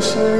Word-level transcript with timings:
Enviai, 0.00 0.39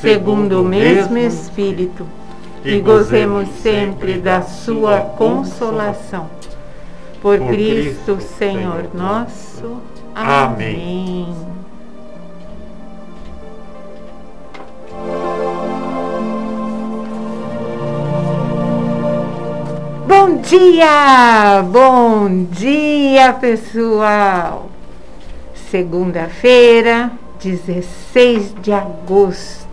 segundo 0.00 0.62
o 0.62 0.64
mesmo 0.64 1.18
Espírito, 1.18 2.06
e 2.64 2.80
gozemos 2.80 3.48
sempre 3.62 4.14
da 4.14 4.42
sua 4.42 5.00
consolação. 5.00 6.28
Por 7.20 7.38
Cristo, 7.38 8.18
Senhor 8.20 8.88
nosso. 8.94 9.80
Amém. 10.14 11.34
Bom 20.06 20.36
dia! 20.42 21.62
Bom 21.62 22.44
dia, 22.50 23.32
pessoal! 23.34 24.68
Segunda-feira, 25.70 27.10
16 27.40 28.54
de 28.62 28.72
agosto. 28.72 29.67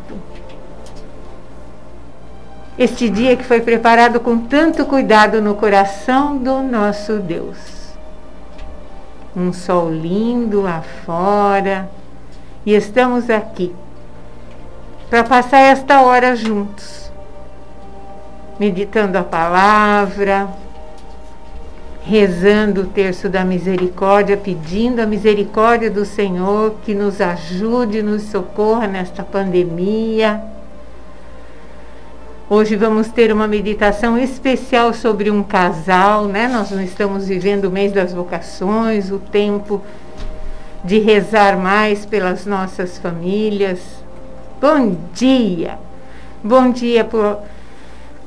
Este 2.77 3.09
dia 3.09 3.37
que 3.37 3.43
foi 3.45 3.61
preparado 3.61 4.19
com 4.19 4.37
tanto 4.37 4.85
cuidado 4.85 5.41
no 5.41 5.55
coração 5.55 6.37
do 6.37 6.61
nosso 6.61 7.19
Deus. 7.19 7.57
Um 9.33 9.53
sol 9.53 9.89
lindo 9.89 10.61
lá 10.61 10.83
fora 11.05 11.89
e 12.65 12.73
estamos 12.73 13.29
aqui 13.29 13.73
para 15.09 15.23
passar 15.23 15.59
esta 15.59 16.01
hora 16.01 16.35
juntos, 16.35 17.09
meditando 18.59 19.17
a 19.17 19.23
palavra, 19.23 20.49
rezando 22.03 22.81
o 22.81 22.87
terço 22.87 23.29
da 23.29 23.45
misericórdia, 23.45 24.35
pedindo 24.35 24.99
a 24.99 25.05
misericórdia 25.05 25.89
do 25.89 26.03
Senhor 26.03 26.75
que 26.83 26.93
nos 26.93 27.21
ajude, 27.21 28.03
nos 28.03 28.23
socorra 28.23 28.85
nesta 28.85 29.23
pandemia. 29.23 30.54
Hoje 32.47 32.75
vamos 32.75 33.07
ter 33.07 33.33
uma 33.33 33.47
meditação 33.47 34.15
especial 34.15 34.93
sobre 34.93 35.31
um 35.31 35.41
casal, 35.41 36.25
né? 36.25 36.47
Nós 36.47 36.69
não 36.69 36.79
estamos 36.79 37.27
vivendo 37.27 37.65
o 37.65 37.71
mês 37.71 37.91
das 37.91 38.13
vocações, 38.13 39.09
o 39.09 39.17
tempo 39.17 39.81
de 40.83 40.99
rezar 40.99 41.57
mais 41.57 42.05
pelas 42.05 42.45
nossas 42.45 42.99
famílias. 42.99 43.79
Bom 44.61 44.95
dia! 45.11 45.79
Bom 46.43 46.69
dia 46.69 47.03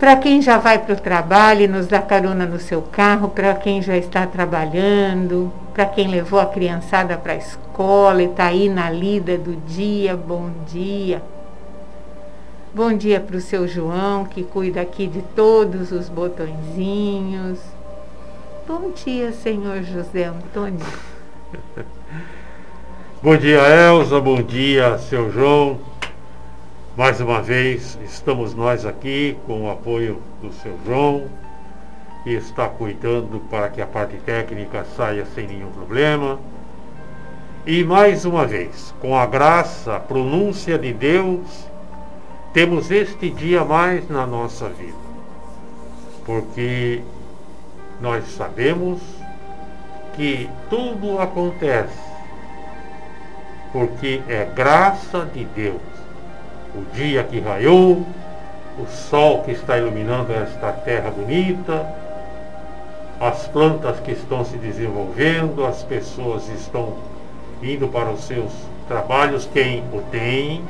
para 0.01 0.17
quem 0.17 0.43
já 0.43 0.59
vai 0.59 0.81
para 0.81 0.95
o 0.95 1.01
trabalho 1.01 1.63
e 1.63 1.69
nos 1.69 1.87
dá 1.87 2.03
carona 2.03 2.45
no 2.45 2.59
seu 2.59 2.83
carro, 2.83 3.29
para 3.29 3.55
quem 3.55 3.81
já 3.81 3.97
está 3.97 4.27
trabalhando, 4.27 5.53
para 5.73 5.87
quem 5.87 6.09
levou 6.09 6.41
a 6.41 6.47
criançada 6.47 7.17
para 7.17 7.35
a 7.35 7.37
escola 7.37 8.21
e 8.21 8.27
está 8.27 8.47
aí 8.47 8.69
na 8.69 8.91
lida 8.91 9.39
do 9.39 9.55
dia, 9.65 10.17
bom 10.17 10.51
dia. 10.67 11.23
Bom 12.79 12.93
dia 12.93 13.19
para 13.19 13.37
o 13.37 13.41
seu 13.41 13.67
João, 13.67 14.25
que 14.25 14.45
cuida 14.45 14.81
aqui 14.81 15.09
de 15.09 15.21
todos 15.35 15.91
os 15.91 16.09
botõezinhos. 16.09 17.59
Bom 18.69 18.93
dia, 18.93 19.33
senhor 19.33 19.83
José 19.83 20.27
Antônio. 20.27 20.87
Bom 23.21 23.37
dia, 23.37 23.59
Elza. 23.63 24.21
Bom 24.21 24.41
dia, 24.41 24.97
seu 24.97 25.29
João. 25.33 25.81
Mais 26.97 27.21
uma 27.21 27.43
vez, 27.43 27.99
estamos 28.05 28.55
nós 28.55 28.87
aqui 28.87 29.37
com 29.45 29.65
o 29.65 29.71
apoio 29.73 30.23
do 30.41 30.53
seu 30.53 30.79
João, 30.87 31.25
que 32.23 32.31
está 32.31 32.69
cuidando 32.69 33.41
para 33.51 33.71
que 33.71 33.83
a 33.83 33.87
parte 33.89 34.19
técnica 34.19 34.87
saia 34.97 35.27
sem 35.35 35.49
nenhum 35.49 35.73
problema. 35.73 36.39
E 37.67 37.83
mais 37.83 38.25
uma 38.25 38.47
vez, 38.47 38.95
com 39.01 39.19
a 39.19 39.27
graça, 39.27 39.97
a 39.97 39.99
pronúncia 39.99 40.79
de 40.79 40.93
Deus, 40.93 41.67
temos 42.59 42.91
este 42.91 43.31
dia 43.31 43.65
mais 43.65 44.11
na 44.11 44.27
nossa 44.27 44.69
vida. 44.69 44.99
Porque 46.27 47.01
nós 48.01 48.27
sabemos 48.33 49.01
que 50.17 50.51
tudo 50.69 51.21
acontece 51.21 51.97
porque 53.73 54.21
é 54.29 54.45
graça 54.57 55.25
de 55.33 55.45
Deus. 55.45 55.81
O 56.75 56.85
dia 56.97 57.23
que 57.23 57.39
raiou, 57.39 58.05
o 58.77 58.87
sol 58.89 59.45
que 59.45 59.53
está 59.53 59.79
iluminando 59.79 60.33
esta 60.33 60.73
terra 60.73 61.13
bonita, 61.13 61.87
as 63.21 63.47
plantas 63.47 64.01
que 64.01 64.11
estão 64.11 64.45
se 64.45 64.57
desenvolvendo, 64.57 65.65
as 65.65 65.85
pessoas 65.85 66.49
estão 66.49 66.97
indo 67.63 67.87
para 67.87 68.11
os 68.11 68.25
seus 68.25 68.51
trabalhos, 68.89 69.49
quem 69.53 69.85
o 69.93 70.03
tem, 70.11 70.65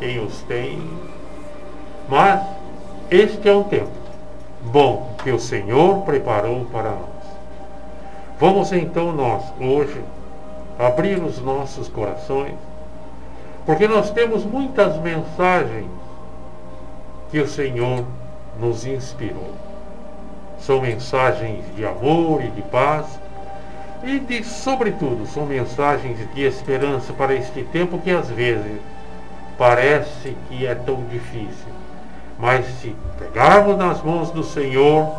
quem 0.00 0.18
os 0.18 0.42
tem. 0.42 1.19
Mas 2.10 2.42
este 3.08 3.48
é 3.48 3.54
um 3.54 3.62
tempo 3.62 3.92
bom 4.62 5.14
que 5.22 5.30
o 5.30 5.38
Senhor 5.38 6.02
preparou 6.02 6.64
para 6.64 6.90
nós. 6.90 7.20
Vamos 8.40 8.72
então 8.72 9.12
nós, 9.12 9.44
hoje, 9.60 10.02
abrir 10.76 11.22
os 11.22 11.40
nossos 11.40 11.86
corações, 11.86 12.56
porque 13.64 13.86
nós 13.86 14.10
temos 14.10 14.44
muitas 14.44 14.96
mensagens 15.00 15.86
que 17.30 17.38
o 17.38 17.46
Senhor 17.46 18.04
nos 18.58 18.84
inspirou. 18.84 19.52
São 20.58 20.80
mensagens 20.80 21.64
de 21.76 21.86
amor 21.86 22.42
e 22.44 22.48
de 22.48 22.62
paz 22.62 23.06
e 24.02 24.18
de, 24.18 24.42
sobretudo, 24.42 25.26
são 25.26 25.46
mensagens 25.46 26.18
de 26.34 26.42
esperança 26.42 27.12
para 27.12 27.34
este 27.34 27.62
tempo 27.62 28.00
que 28.00 28.10
às 28.10 28.28
vezes 28.30 28.80
parece 29.56 30.36
que 30.48 30.66
é 30.66 30.74
tão 30.74 31.04
difícil. 31.04 31.69
Mas 32.40 32.64
se 32.80 32.96
pegarmos 33.18 33.76
nas 33.76 34.02
mãos 34.02 34.30
do 34.30 34.42
Senhor, 34.42 35.14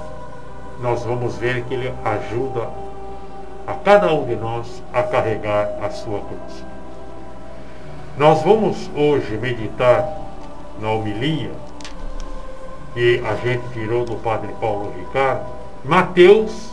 nós 0.81 1.03
vamos 1.03 1.37
ver 1.37 1.63
que 1.65 1.75
Ele 1.75 1.93
ajuda 2.03 2.67
a 3.67 3.73
cada 3.73 4.11
um 4.11 4.25
de 4.25 4.35
nós 4.35 4.81
a 4.91 5.03
carregar 5.03 5.69
a 5.83 5.89
sua 5.91 6.19
cruz. 6.19 6.65
Nós 8.17 8.41
vamos 8.41 8.89
hoje 8.95 9.37
meditar 9.37 10.17
na 10.79 10.91
homilia 10.91 11.51
que 12.93 13.23
a 13.23 13.35
gente 13.35 13.69
tirou 13.71 14.03
do 14.03 14.15
Padre 14.15 14.53
Paulo 14.59 14.91
Ricardo, 14.97 15.45
Mateus, 15.85 16.71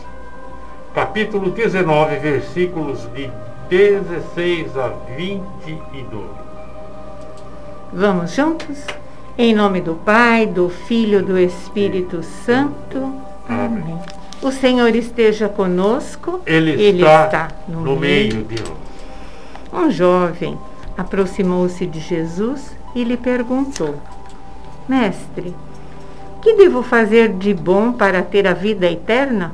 capítulo 0.93 1.51
19, 1.51 2.17
versículos 2.17 3.07
de 3.13 3.31
16 3.69 4.75
a 4.77 4.89
22. 5.15 6.25
Vamos 7.93 8.31
juntos? 8.31 8.98
Em 9.41 9.53
nome 9.53 9.79
do 9.79 9.95
Pai, 9.95 10.45
do 10.45 10.67
Filho, 10.67 11.23
do 11.23 11.39
Espírito 11.39 12.21
Santo. 12.21 13.13
Amém. 13.47 13.97
O 14.41 14.51
Senhor 14.51 14.93
esteja 14.93 15.47
conosco. 15.47 16.41
Ele, 16.45 16.71
Ele 16.71 17.01
está, 17.01 17.25
está 17.25 17.47
no, 17.65 17.79
no 17.79 17.95
meio 17.95 18.33
meio. 18.33 18.43
de 18.43 18.61
nós. 18.61 18.73
Um 19.71 19.89
jovem 19.89 20.57
aproximou-se 20.97 21.85
de 21.85 22.01
Jesus 22.01 22.75
e 22.93 23.01
lhe 23.05 23.15
perguntou: 23.15 23.95
Mestre, 24.89 25.55
que 26.41 26.55
devo 26.55 26.83
fazer 26.83 27.29
de 27.29 27.53
bom 27.53 27.93
para 27.93 28.21
ter 28.21 28.45
a 28.45 28.53
vida 28.53 28.91
eterna? 28.91 29.53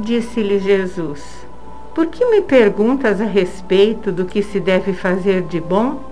Disse-lhe 0.00 0.58
Jesus: 0.58 1.46
Por 1.94 2.06
que 2.06 2.26
me 2.26 2.40
perguntas 2.40 3.20
a 3.20 3.24
respeito 3.24 4.10
do 4.10 4.24
que 4.24 4.42
se 4.42 4.58
deve 4.58 4.94
fazer 4.94 5.42
de 5.42 5.60
bom? 5.60 6.02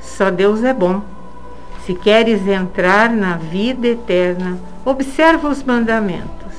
Só 0.00 0.30
Deus 0.30 0.64
é 0.64 0.72
bom. 0.72 1.02
Se 1.84 1.94
queres 1.94 2.46
entrar 2.46 3.10
na 3.10 3.36
vida 3.36 3.88
eterna, 3.88 4.58
observa 4.84 5.48
os 5.48 5.62
mandamentos. 5.62 6.54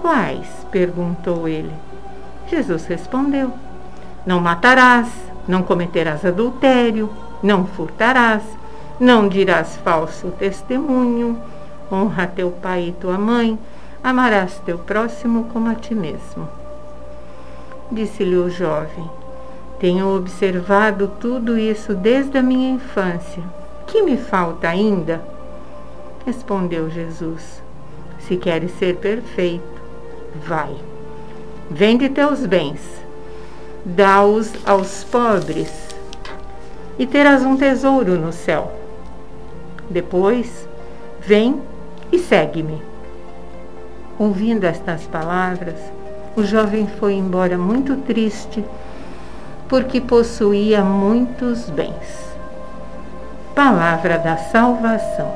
Quais? 0.00 0.46
perguntou 0.70 1.48
ele. 1.48 1.72
Jesus 2.48 2.86
respondeu: 2.86 3.52
Não 4.26 4.40
matarás, 4.40 5.08
não 5.48 5.62
cometerás 5.62 6.24
adultério, 6.24 7.08
não 7.42 7.66
furtarás, 7.66 8.42
não 8.98 9.28
dirás 9.28 9.76
falso 9.76 10.30
testemunho, 10.32 11.40
honra 11.90 12.26
teu 12.26 12.50
pai 12.50 12.88
e 12.88 12.92
tua 12.92 13.18
mãe, 13.18 13.58
amarás 14.02 14.60
teu 14.64 14.78
próximo 14.78 15.44
como 15.52 15.70
a 15.70 15.74
ti 15.74 15.94
mesmo. 15.94 16.48
Disse-lhe 17.90 18.36
o 18.36 18.50
jovem: 18.50 19.08
Tenho 19.78 20.14
observado 20.14 21.08
tudo 21.20 21.58
isso 21.58 21.94
desde 21.94 22.38
a 22.38 22.42
minha 22.42 22.70
infância. 22.70 23.42
Que 23.94 24.02
me 24.02 24.16
falta 24.16 24.68
ainda? 24.68 25.22
Respondeu 26.26 26.90
Jesus: 26.90 27.62
Se 28.18 28.36
queres 28.36 28.72
ser 28.72 28.96
perfeito, 28.96 29.80
vai. 30.44 30.74
Vende 31.70 32.08
teus 32.08 32.44
bens, 32.44 32.80
dá-os 33.84 34.50
aos 34.66 35.04
pobres, 35.04 35.70
e 36.98 37.06
terás 37.06 37.44
um 37.44 37.56
tesouro 37.56 38.18
no 38.18 38.32
céu. 38.32 38.72
Depois, 39.88 40.68
vem 41.20 41.62
e 42.10 42.18
segue-me. 42.18 42.82
Ouvindo 44.18 44.64
estas 44.64 45.06
palavras, 45.06 45.78
o 46.34 46.42
jovem 46.42 46.88
foi 46.98 47.12
embora 47.14 47.56
muito 47.56 47.94
triste, 47.98 48.64
porque 49.68 50.00
possuía 50.00 50.82
muitos 50.82 51.70
bens. 51.70 52.23
Palavra 53.54 54.18
da 54.18 54.36
salvação. 54.36 55.32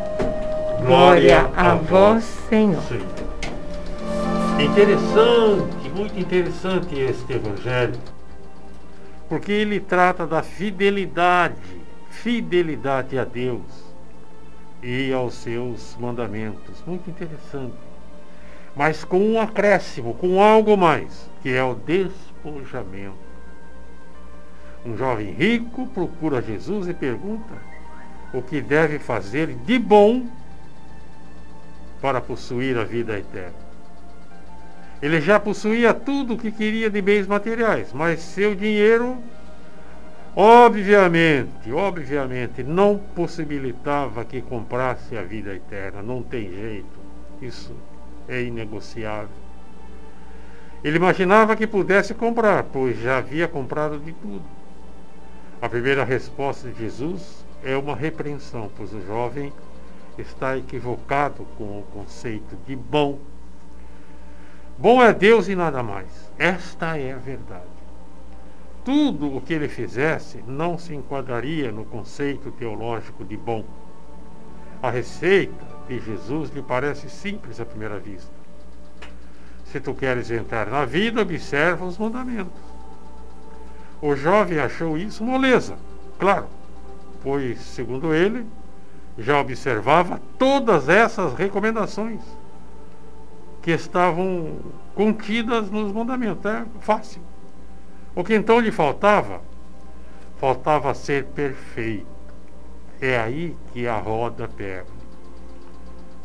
Glória 0.85 1.49
a 1.57 1.77
vós, 1.77 2.25
Senhor. 2.49 2.83
Senhor. 2.83 3.07
Interessante, 4.59 5.89
muito 5.95 6.19
interessante 6.19 6.99
este 6.99 7.35
evangelho, 7.35 7.95
porque 9.29 9.53
ele 9.53 9.79
trata 9.79 10.27
da 10.27 10.43
fidelidade, 10.43 11.55
fidelidade 12.11 13.17
a 13.17 13.23
Deus 13.23 13.63
e 14.83 15.13
aos 15.13 15.35
seus 15.35 15.97
mandamentos. 16.01 16.83
Muito 16.85 17.09
interessante. 17.09 17.77
Mas 18.75 19.05
com 19.05 19.21
um 19.21 19.41
acréscimo, 19.41 20.15
com 20.15 20.43
algo 20.43 20.77
mais, 20.77 21.31
que 21.41 21.55
é 21.55 21.63
o 21.63 21.77
despojamento. 21.77 23.15
Um 24.85 24.97
jovem 24.97 25.31
rico 25.31 25.87
procura 25.87 26.43
Jesus 26.43 26.89
e 26.89 26.95
pergunta 26.95 27.78
o 28.33 28.43
que 28.43 28.61
deve 28.61 28.99
fazer 28.99 29.55
de 29.55 29.79
bom 29.79 30.27
para 32.01 32.21
possuir 32.21 32.77
a 32.79 32.85
vida 32.85 33.19
eterna. 33.19 33.69
Ele 35.01 35.21
já 35.21 35.39
possuía 35.39 35.95
tudo 35.95 36.35
o 36.35 36.39
que 36.39 36.51
queria 36.51 36.91
de 36.91 37.01
bens 37.01 37.27
materiais, 37.27 37.93
mas 37.93 38.21
seu 38.21 38.55
dinheiro, 38.55 39.17
obviamente, 40.35 41.71
obviamente, 41.73 42.63
não 42.63 42.99
possibilitava 43.15 44.25
que 44.25 44.43
comprasse 44.43 45.17
a 45.17 45.23
vida 45.23 45.55
eterna. 45.55 46.03
Não 46.03 46.23
tem 46.23 46.51
jeito. 46.51 46.99
Isso 47.41 47.75
é 48.29 48.43
inegociável. 48.43 49.29
Ele 50.83 50.97
imaginava 50.97 51.57
que 51.57 51.67
pudesse 51.67 52.13
comprar, 52.15 52.65
pois 52.65 53.01
já 53.01 53.19
havia 53.19 53.49
comprado 53.49 53.99
de 53.99 54.13
tudo. 54.13 54.45
A 55.61 55.69
primeira 55.69 56.05
resposta 56.05 56.69
de 56.69 56.79
Jesus 56.79 57.45
é 57.63 57.77
uma 57.77 57.95
repreensão, 57.95 58.71
pois 58.77 58.93
o 58.93 59.01
jovem 59.07 59.53
está 60.17 60.57
equivocado 60.57 61.47
com 61.57 61.81
o 61.81 61.85
conceito 61.93 62.57
de 62.67 62.75
bom. 62.75 63.19
Bom 64.77 65.03
é 65.03 65.13
Deus 65.13 65.49
e 65.49 65.57
nada 65.57 65.83
mais. 65.83 66.09
Esta 66.39 66.97
é 66.97 67.13
a 67.13 67.19
verdade. 67.19 67.65
Tudo 68.85 69.37
o 69.37 69.41
que 69.41 69.53
ele 69.53 69.69
fizesse 69.69 70.43
não 70.47 70.79
se 70.79 70.95
enquadraria 70.95 71.71
no 71.71 71.85
conceito 71.85 72.51
teológico 72.53 73.25
de 73.25 73.37
bom. 73.37 73.65
A 74.83 74.91
receita 74.91 75.67
de 75.89 75.99
Jesus 76.01 76.51
lhe 76.51 76.63
parece 76.63 77.11
simples 77.11 77.61
à 77.61 77.65
primeira 77.65 77.99
vista. 77.99 78.31
Se 79.67 79.81
tu 79.81 79.93
queres 79.93 80.31
entrar 80.31 80.69
na 80.69 80.85
vida, 80.85 81.21
observa 81.21 81.85
os 81.85 81.99
mandamentos. 81.99 82.69
O 84.01 84.15
jovem 84.15 84.59
achou 84.59 84.97
isso 84.97 85.25
moleza, 85.25 85.77
claro, 86.19 86.47
pois, 87.23 87.61
segundo 87.61 88.15
ele, 88.15 88.47
já 89.19 89.41
observava 89.41 90.21
todas 90.39 90.89
essas 90.89 91.35
recomendações 91.35 92.21
que 93.61 93.73
estavam 93.73 94.57
contidas 94.95 95.71
nos 95.71 95.93
mandamentos. 95.93 96.45
É 96.45 96.65
fácil. 96.81 97.21
O 98.15 98.23
que 98.23 98.35
então 98.35 98.61
lhe 98.61 98.71
faltava? 98.71 99.43
Faltava 100.39 100.95
ser 100.95 101.25
perfeito. 101.27 102.07
É 103.01 103.19
aí 103.19 103.57
que 103.73 103.87
a 103.87 103.99
roda 103.99 104.49
pega. 104.49 104.87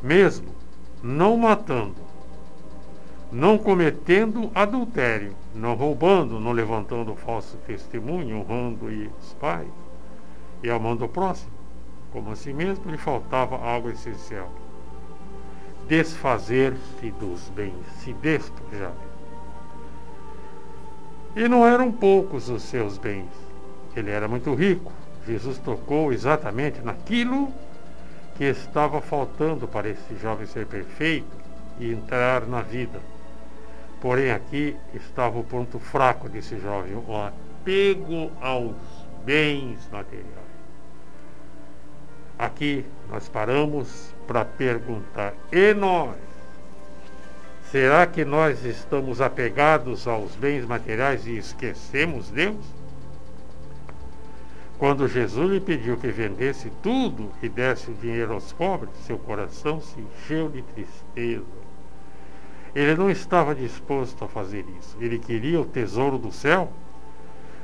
Mesmo 0.02 0.54
não 1.02 1.36
matando, 1.36 1.96
não 3.32 3.58
cometendo 3.58 4.52
adultério, 4.54 5.36
não 5.54 5.76
roubando, 5.76 6.40
não 6.40 6.52
levantando 6.52 7.16
falso 7.16 7.58
testemunho, 7.66 8.38
honrando 8.38 8.86
os 8.86 9.34
pais 9.34 9.83
e 10.64 10.72
amando 10.72 11.06
o 11.06 11.10
próximo, 11.10 11.52
como 12.12 12.32
a 12.32 12.36
si 12.36 12.54
mesmo, 12.54 12.90
lhe 12.90 12.98
faltava 12.98 13.58
algo 13.58 13.90
essencial 13.90 14.50
desfazer-se 15.88 17.12
dos 17.12 17.50
bens, 17.50 17.86
se 18.00 18.14
despojar. 18.14 18.94
E 21.36 21.48
não 21.48 21.66
eram 21.66 21.92
poucos 21.92 22.50
os 22.50 22.64
seus 22.64 22.98
bens. 22.98 23.30
Ele 23.96 24.12
era 24.12 24.28
muito 24.28 24.54
rico. 24.54 24.92
Jesus 25.28 25.58
tocou 25.58 26.12
exatamente 26.12 26.82
naquilo 26.82 27.52
que 28.36 28.44
estava 28.46 29.02
faltando 29.02 29.68
para 29.68 29.90
esse 29.90 30.16
jovem 30.22 30.46
ser 30.48 30.66
perfeito 30.66 31.36
e 31.80 31.92
entrar 31.92 32.46
na 32.46 32.62
vida. 32.62 33.00
Porém, 34.02 34.32
aqui 34.32 34.76
estava 34.94 35.40
o 35.40 35.44
ponto 35.44 35.80
fraco 35.80 36.28
desse 36.28 36.60
jovem, 36.60 36.96
o 36.96 37.16
apego 37.16 38.32
aos 38.42 38.76
bens 39.24 39.88
materiais. 39.92 40.43
Aqui 42.44 42.84
nós 43.10 43.30
paramos 43.30 44.14
para 44.28 44.44
perguntar: 44.44 45.34
e 45.50 45.74
nós? 45.74 46.18
Será 47.72 48.06
que 48.06 48.26
nós 48.26 48.66
estamos 48.66 49.22
apegados 49.22 50.06
aos 50.10 50.36
bens 50.36 50.66
materiais 50.66 51.26
e 51.26 51.38
esquecemos 51.38 52.30
Deus? 52.30 52.66
Quando 54.78 55.08
Jesus 55.08 55.52
lhe 55.52 55.62
pediu 55.62 55.96
que 55.96 56.10
vendesse 56.10 56.70
tudo 56.84 57.32
e 57.42 57.48
desse 57.48 57.90
o 57.90 57.94
dinheiro 57.94 58.34
aos 58.34 58.52
pobres, 58.52 58.92
seu 59.06 59.18
coração 59.18 59.80
se 59.80 60.02
encheu 60.02 60.50
de 60.50 60.62
tristeza. 60.64 61.46
Ele 62.76 62.94
não 62.96 63.10
estava 63.10 63.56
disposto 63.56 64.26
a 64.26 64.28
fazer 64.28 64.66
isso. 64.78 64.98
Ele 65.00 65.18
queria 65.18 65.62
o 65.62 65.66
tesouro 65.66 66.18
do 66.18 66.32
céu, 66.32 66.74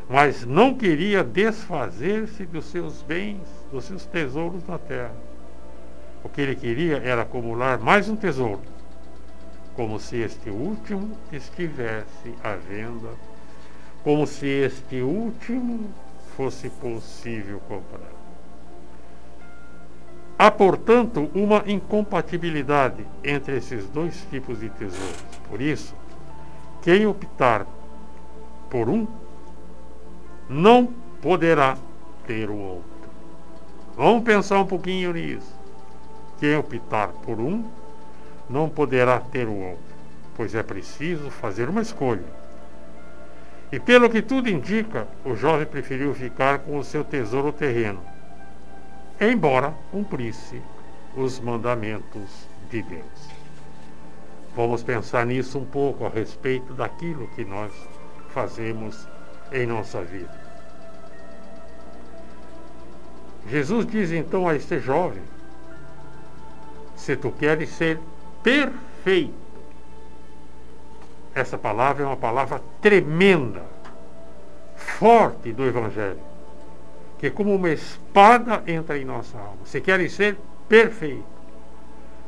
mas 0.10 0.44
não 0.44 0.74
queria 0.74 1.24
desfazer-se 1.24 2.44
dos 2.48 2.66
seus 2.66 3.04
bens, 3.04 3.48
dos 3.72 3.86
seus 3.86 4.04
tesouros 4.08 4.66
na 4.68 4.80
terra. 4.80 5.13
O 6.24 6.28
que 6.28 6.42
ele 6.42 6.56
queria 6.56 6.98
era 6.98 7.22
acumular 7.22 7.78
mais 7.78 8.10
um 8.10 8.16
tesouro, 8.16 8.63
como 9.75 10.00
se 10.00 10.18
este 10.18 10.50
último 10.50 11.16
estivesse 11.32 12.34
à 12.44 12.56
venda, 12.56 13.10
como 14.04 14.25
se 14.25 14.48
este 14.48 15.00
último 15.01 15.92
fosse 16.36 16.70
possível 16.70 17.62
comprar. 17.68 18.10
Há, 20.39 20.50
portanto, 20.50 21.30
uma 21.36 21.63
incompatibilidade 21.68 23.06
entre 23.24 23.58
esses 23.58 23.86
dois 23.89 24.25
tipos 24.32 24.60
de 24.60 24.70
tesouros. 24.70 25.24
Por 25.48 25.62
isso, 25.62 25.94
quem 26.82 27.06
optar 27.06 27.68
por 28.70 28.89
um 28.89 29.06
não 30.50 30.88
poderá 31.22 31.77
ter 32.25 32.50
o 32.50 32.58
outro. 32.58 33.10
Vamos 33.96 34.24
pensar 34.24 34.60
um 34.60 34.65
pouquinho 34.65 35.13
nisso. 35.13 35.58
Quem 36.39 36.58
optar 36.58 37.10
por 37.10 37.39
um 37.39 37.63
não 38.50 38.68
poderá 38.68 39.20
ter 39.20 39.48
o 39.48 39.56
outro, 39.56 39.96
pois 40.36 40.56
é 40.56 40.63
preciso 40.63 41.29
fazer 41.29 41.70
uma 41.70 41.82
escolha. 41.82 42.39
E 43.72 43.79
pelo 43.79 44.10
que 44.10 44.22
tudo 44.22 44.50
indica, 44.50 45.08
o 45.24 45.36
jovem 45.36 45.65
preferiu 45.65 46.13
ficar 46.15 46.60
com 46.60 46.77
o 46.77 46.84
seu 46.84 47.03
tesouro 47.03 47.51
terreno 47.53 48.01
embora 49.20 49.74
cumprisse 49.91 50.62
os 51.15 51.39
mandamentos 51.39 52.48
de 52.70 52.82
Deus. 52.82 53.29
Vamos 54.56 54.82
pensar 54.82 55.25
nisso 55.25 55.60
um 55.60 55.65
pouco 55.65 56.06
a 56.06 56.10
respeito 56.10 56.74
daquilo 56.74 57.27
que 57.29 57.44
nós 57.44 57.72
fazemos 58.29 59.08
em 59.51 59.65
nossa 59.65 60.01
vida. 60.03 60.38
Jesus 63.50 63.86
diz 63.86 64.12
então 64.12 64.48
a 64.48 64.56
este 64.56 64.79
jovem: 64.79 65.24
se 66.96 67.15
tu 67.15 67.32
queres 67.32 67.70
ser 67.70 68.00
perfeito, 68.44 69.34
essa 71.34 71.58
palavra 71.58 72.03
é 72.03 72.08
uma 72.08 72.18
palavra 72.18 72.62
tremenda, 72.82 73.63
forte 74.75 75.51
do 75.51 75.65
Evangelho 75.65 76.29
que 77.20 77.29
como 77.29 77.53
uma 77.53 77.70
espada 77.70 78.63
entra 78.65 78.98
em 78.98 79.03
nossa 79.03 79.38
alma. 79.38 79.60
Se 79.65 79.82
querem 79.82 80.08
ser 80.08 80.38
perfeito, 80.70 81.25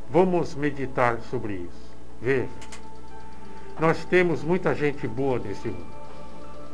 vamos 0.09 0.53
meditar 0.53 1.17
sobre 1.29 1.53
isso. 1.53 1.91
Veja, 2.21 2.49
nós 3.79 4.03
temos 4.05 4.43
muita 4.43 4.75
gente 4.75 5.07
boa 5.07 5.39
nesse 5.39 5.69
mundo. 5.69 6.01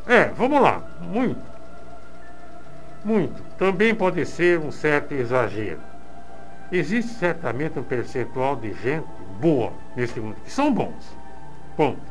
É, 0.08 0.26
vamos 0.30 0.60
lá, 0.60 0.98
muito. 1.00 1.57
Muito. 3.08 3.42
Também 3.58 3.96
pode 3.96 4.26
ser 4.26 4.60
um 4.60 4.70
certo 4.70 5.14
exagero. 5.14 5.80
Existe 6.70 7.14
certamente 7.14 7.80
um 7.80 7.84
percentual 7.84 8.58
de 8.58 8.74
gente 8.74 9.08
boa 9.40 9.72
nesse 9.96 10.20
mundo, 10.20 10.36
que 10.44 10.52
são 10.52 10.74
bons. 10.74 11.16
Ponto. 11.78 12.02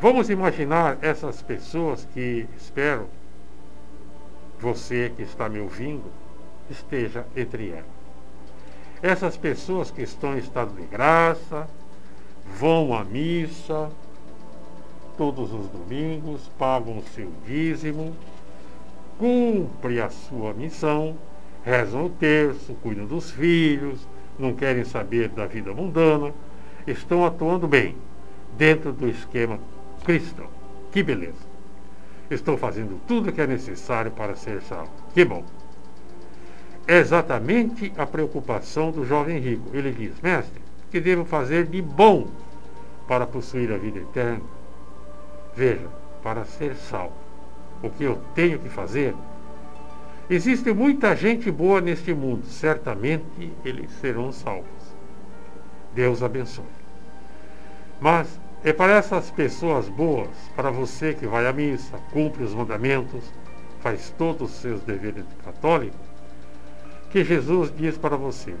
Vamos 0.00 0.30
imaginar 0.30 0.96
essas 1.02 1.42
pessoas 1.42 2.08
que, 2.14 2.48
espero, 2.56 3.10
você 4.58 5.12
que 5.14 5.20
está 5.20 5.50
me 5.50 5.60
ouvindo, 5.60 6.10
esteja 6.70 7.26
entre 7.36 7.68
elas. 7.68 7.84
Essas 9.02 9.36
pessoas 9.36 9.90
que 9.90 10.00
estão 10.00 10.34
em 10.34 10.38
estado 10.38 10.72
de 10.74 10.86
graça, 10.86 11.68
vão 12.58 12.94
à 12.96 13.04
missa 13.04 13.90
todos 15.18 15.52
os 15.52 15.68
domingos, 15.68 16.48
pagam 16.58 16.96
o 16.96 17.02
seu 17.14 17.30
dízimo, 17.44 18.16
cumprem 19.18 20.00
a 20.00 20.08
sua 20.08 20.54
missão, 20.54 21.16
rezam 21.64 22.06
o 22.06 22.10
terço, 22.10 22.74
cuidam 22.82 23.06
dos 23.06 23.30
filhos, 23.30 24.06
não 24.38 24.54
querem 24.54 24.84
saber 24.84 25.28
da 25.28 25.46
vida 25.46 25.72
mundana, 25.74 26.32
estão 26.86 27.26
atuando 27.26 27.66
bem 27.66 27.96
dentro 28.56 28.92
do 28.92 29.08
esquema 29.08 29.58
cristão. 30.04 30.46
Que 30.92 31.02
beleza! 31.02 31.48
Estou 32.30 32.56
fazendo 32.56 33.00
tudo 33.06 33.30
o 33.30 33.32
que 33.32 33.40
é 33.40 33.46
necessário 33.46 34.10
para 34.10 34.36
ser 34.36 34.60
salvo. 34.62 34.92
Que 35.14 35.24
bom. 35.24 35.44
É 36.86 36.98
exatamente 36.98 37.92
a 37.96 38.06
preocupação 38.06 38.90
do 38.90 39.04
jovem 39.04 39.38
rico. 39.38 39.70
Ele 39.72 39.92
diz: 39.92 40.20
Mestre, 40.22 40.60
que 40.90 41.00
devo 41.00 41.24
fazer 41.24 41.66
de 41.66 41.82
bom 41.82 42.28
para 43.06 43.26
possuir 43.26 43.72
a 43.72 43.78
vida 43.78 43.98
eterna? 43.98 44.42
Veja, 45.54 45.88
para 46.22 46.44
ser 46.44 46.76
salvo, 46.76 47.14
o 47.82 47.90
que 47.90 48.04
eu 48.04 48.20
tenho 48.34 48.58
que 48.58 48.68
fazer? 48.68 49.14
Existe 50.30 50.72
muita 50.72 51.16
gente 51.16 51.50
boa 51.50 51.80
neste 51.80 52.12
mundo, 52.12 52.44
certamente 52.44 53.52
eles 53.64 53.90
serão 53.92 54.30
salvos. 54.30 54.94
Deus 55.94 56.22
abençoe. 56.22 56.64
Mas 58.00 58.38
é 58.62 58.72
para 58.72 58.92
essas 58.92 59.30
pessoas 59.30 59.88
boas, 59.88 60.28
para 60.54 60.70
você 60.70 61.14
que 61.14 61.26
vai 61.26 61.46
à 61.46 61.52
missa, 61.52 61.96
cumpre 62.12 62.44
os 62.44 62.54
mandamentos, 62.54 63.32
faz 63.80 64.12
todos 64.18 64.50
os 64.50 64.56
seus 64.60 64.82
deveres 64.82 65.26
de 65.26 65.34
católico, 65.36 65.96
que 67.10 67.24
Jesus 67.24 67.72
diz 67.74 67.96
para 67.96 68.16
você, 68.16 68.54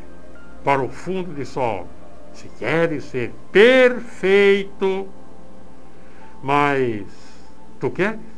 para 0.64 0.80
o 0.80 0.88
fundo 0.88 1.34
de 1.34 1.44
sua 1.44 1.64
alma, 1.64 1.88
se 2.32 2.48
queres 2.58 3.04
ser 3.04 3.32
perfeito, 3.52 5.06
mas 6.42 7.04
tu 7.78 7.90
queres? 7.90 8.37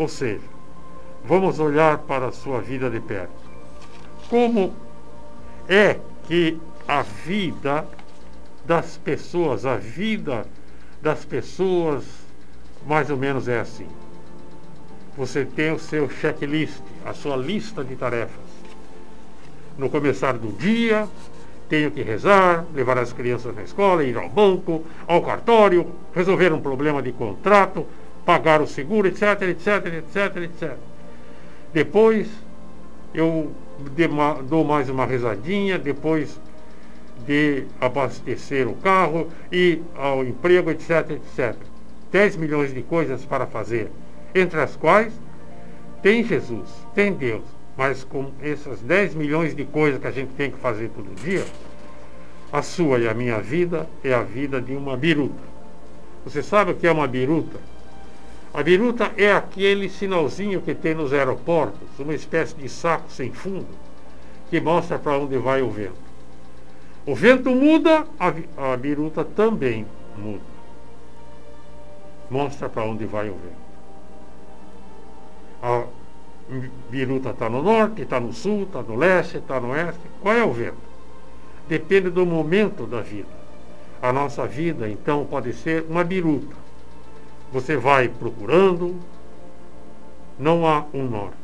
Ou 0.00 0.08
seja, 0.08 0.40
vamos 1.22 1.60
olhar 1.60 1.98
para 1.98 2.28
a 2.28 2.32
sua 2.32 2.58
vida 2.58 2.88
de 2.88 3.00
perto. 3.00 3.34
Como 4.30 4.72
é 5.68 5.98
que 6.26 6.58
a 6.88 7.02
vida 7.02 7.86
das 8.64 8.96
pessoas, 8.96 9.66
a 9.66 9.76
vida 9.76 10.46
das 11.02 11.26
pessoas, 11.26 12.02
mais 12.86 13.10
ou 13.10 13.18
menos 13.18 13.46
é 13.46 13.60
assim. 13.60 13.86
Você 15.18 15.44
tem 15.44 15.70
o 15.70 15.78
seu 15.78 16.08
checklist, 16.08 16.80
a 17.04 17.12
sua 17.12 17.36
lista 17.36 17.84
de 17.84 17.94
tarefas. 17.94 18.48
No 19.76 19.90
começar 19.90 20.32
do 20.32 20.50
dia, 20.56 21.06
tenho 21.68 21.90
que 21.90 22.02
rezar, 22.02 22.64
levar 22.74 22.96
as 22.96 23.12
crianças 23.12 23.54
na 23.54 23.64
escola, 23.64 24.02
ir 24.02 24.16
ao 24.16 24.30
banco, 24.30 24.82
ao 25.06 25.20
cartório, 25.20 25.92
resolver 26.14 26.54
um 26.54 26.60
problema 26.62 27.02
de 27.02 27.12
contrato, 27.12 27.86
pagar 28.30 28.62
o 28.62 28.66
seguro, 28.66 29.08
etc, 29.08 29.42
etc, 29.42 29.86
etc, 29.86 30.36
etc. 30.44 30.76
Depois 31.72 32.28
eu 33.12 33.50
dou 34.48 34.64
mais 34.64 34.88
uma 34.88 35.04
rezadinha, 35.04 35.76
depois 35.76 36.40
de 37.26 37.64
abastecer 37.80 38.68
o 38.68 38.74
carro, 38.76 39.26
ir 39.50 39.82
ao 39.96 40.24
emprego, 40.24 40.70
etc, 40.70 41.10
etc. 41.10 41.56
10 42.12 42.36
milhões 42.36 42.72
de 42.72 42.82
coisas 42.82 43.24
para 43.24 43.48
fazer, 43.48 43.90
entre 44.32 44.60
as 44.60 44.76
quais 44.76 45.12
tem 46.00 46.22
Jesus, 46.22 46.68
tem 46.94 47.12
Deus, 47.12 47.42
mas 47.76 48.04
com 48.04 48.30
essas 48.40 48.80
10 48.80 49.16
milhões 49.16 49.56
de 49.56 49.64
coisas 49.64 50.00
que 50.00 50.06
a 50.06 50.12
gente 50.12 50.32
tem 50.34 50.52
que 50.52 50.58
fazer 50.58 50.88
todo 50.90 51.12
dia, 51.20 51.44
a 52.52 52.62
sua 52.62 53.00
e 53.00 53.08
a 53.08 53.14
minha 53.14 53.40
vida 53.40 53.88
é 54.04 54.14
a 54.14 54.22
vida 54.22 54.60
de 54.60 54.72
uma 54.72 54.96
biruta. 54.96 55.50
Você 56.24 56.44
sabe 56.44 56.70
o 56.70 56.74
que 56.76 56.86
é 56.86 56.92
uma 56.92 57.08
biruta? 57.08 57.58
A 58.52 58.62
biruta 58.62 59.12
é 59.16 59.32
aquele 59.32 59.88
sinalzinho 59.88 60.60
que 60.60 60.74
tem 60.74 60.94
nos 60.94 61.12
aeroportos, 61.12 61.88
uma 61.98 62.14
espécie 62.14 62.54
de 62.56 62.68
saco 62.68 63.10
sem 63.10 63.32
fundo, 63.32 63.68
que 64.48 64.60
mostra 64.60 64.98
para 64.98 65.16
onde 65.18 65.38
vai 65.38 65.62
o 65.62 65.70
vento. 65.70 66.10
O 67.06 67.14
vento 67.14 67.50
muda, 67.50 68.04
a, 68.18 68.76
biruta 68.76 69.24
também 69.24 69.86
muda. 70.18 70.42
Mostra 72.28 72.68
para 72.68 72.84
onde 72.84 73.04
vai 73.04 73.28
o 73.28 73.34
vento. 73.34 73.70
A 75.62 75.84
biruta 76.90 77.30
está 77.30 77.48
no 77.48 77.62
norte, 77.62 78.02
está 78.02 78.18
no 78.18 78.32
sul, 78.32 78.64
está 78.64 78.82
no 78.82 78.96
leste, 78.96 79.38
está 79.38 79.60
no 79.60 79.70
oeste. 79.70 80.00
Qual 80.20 80.34
é 80.34 80.44
o 80.44 80.52
vento? 80.52 80.90
Depende 81.68 82.10
do 82.10 82.26
momento 82.26 82.84
da 82.84 83.00
vida. 83.00 83.28
A 84.02 84.12
nossa 84.12 84.46
vida, 84.46 84.88
então, 84.88 85.24
pode 85.24 85.52
ser 85.52 85.84
uma 85.88 86.02
biruta. 86.02 86.56
Você 87.52 87.76
vai 87.76 88.08
procurando, 88.08 88.96
não 90.38 90.66
há 90.66 90.84
um 90.94 91.04
norte. 91.04 91.36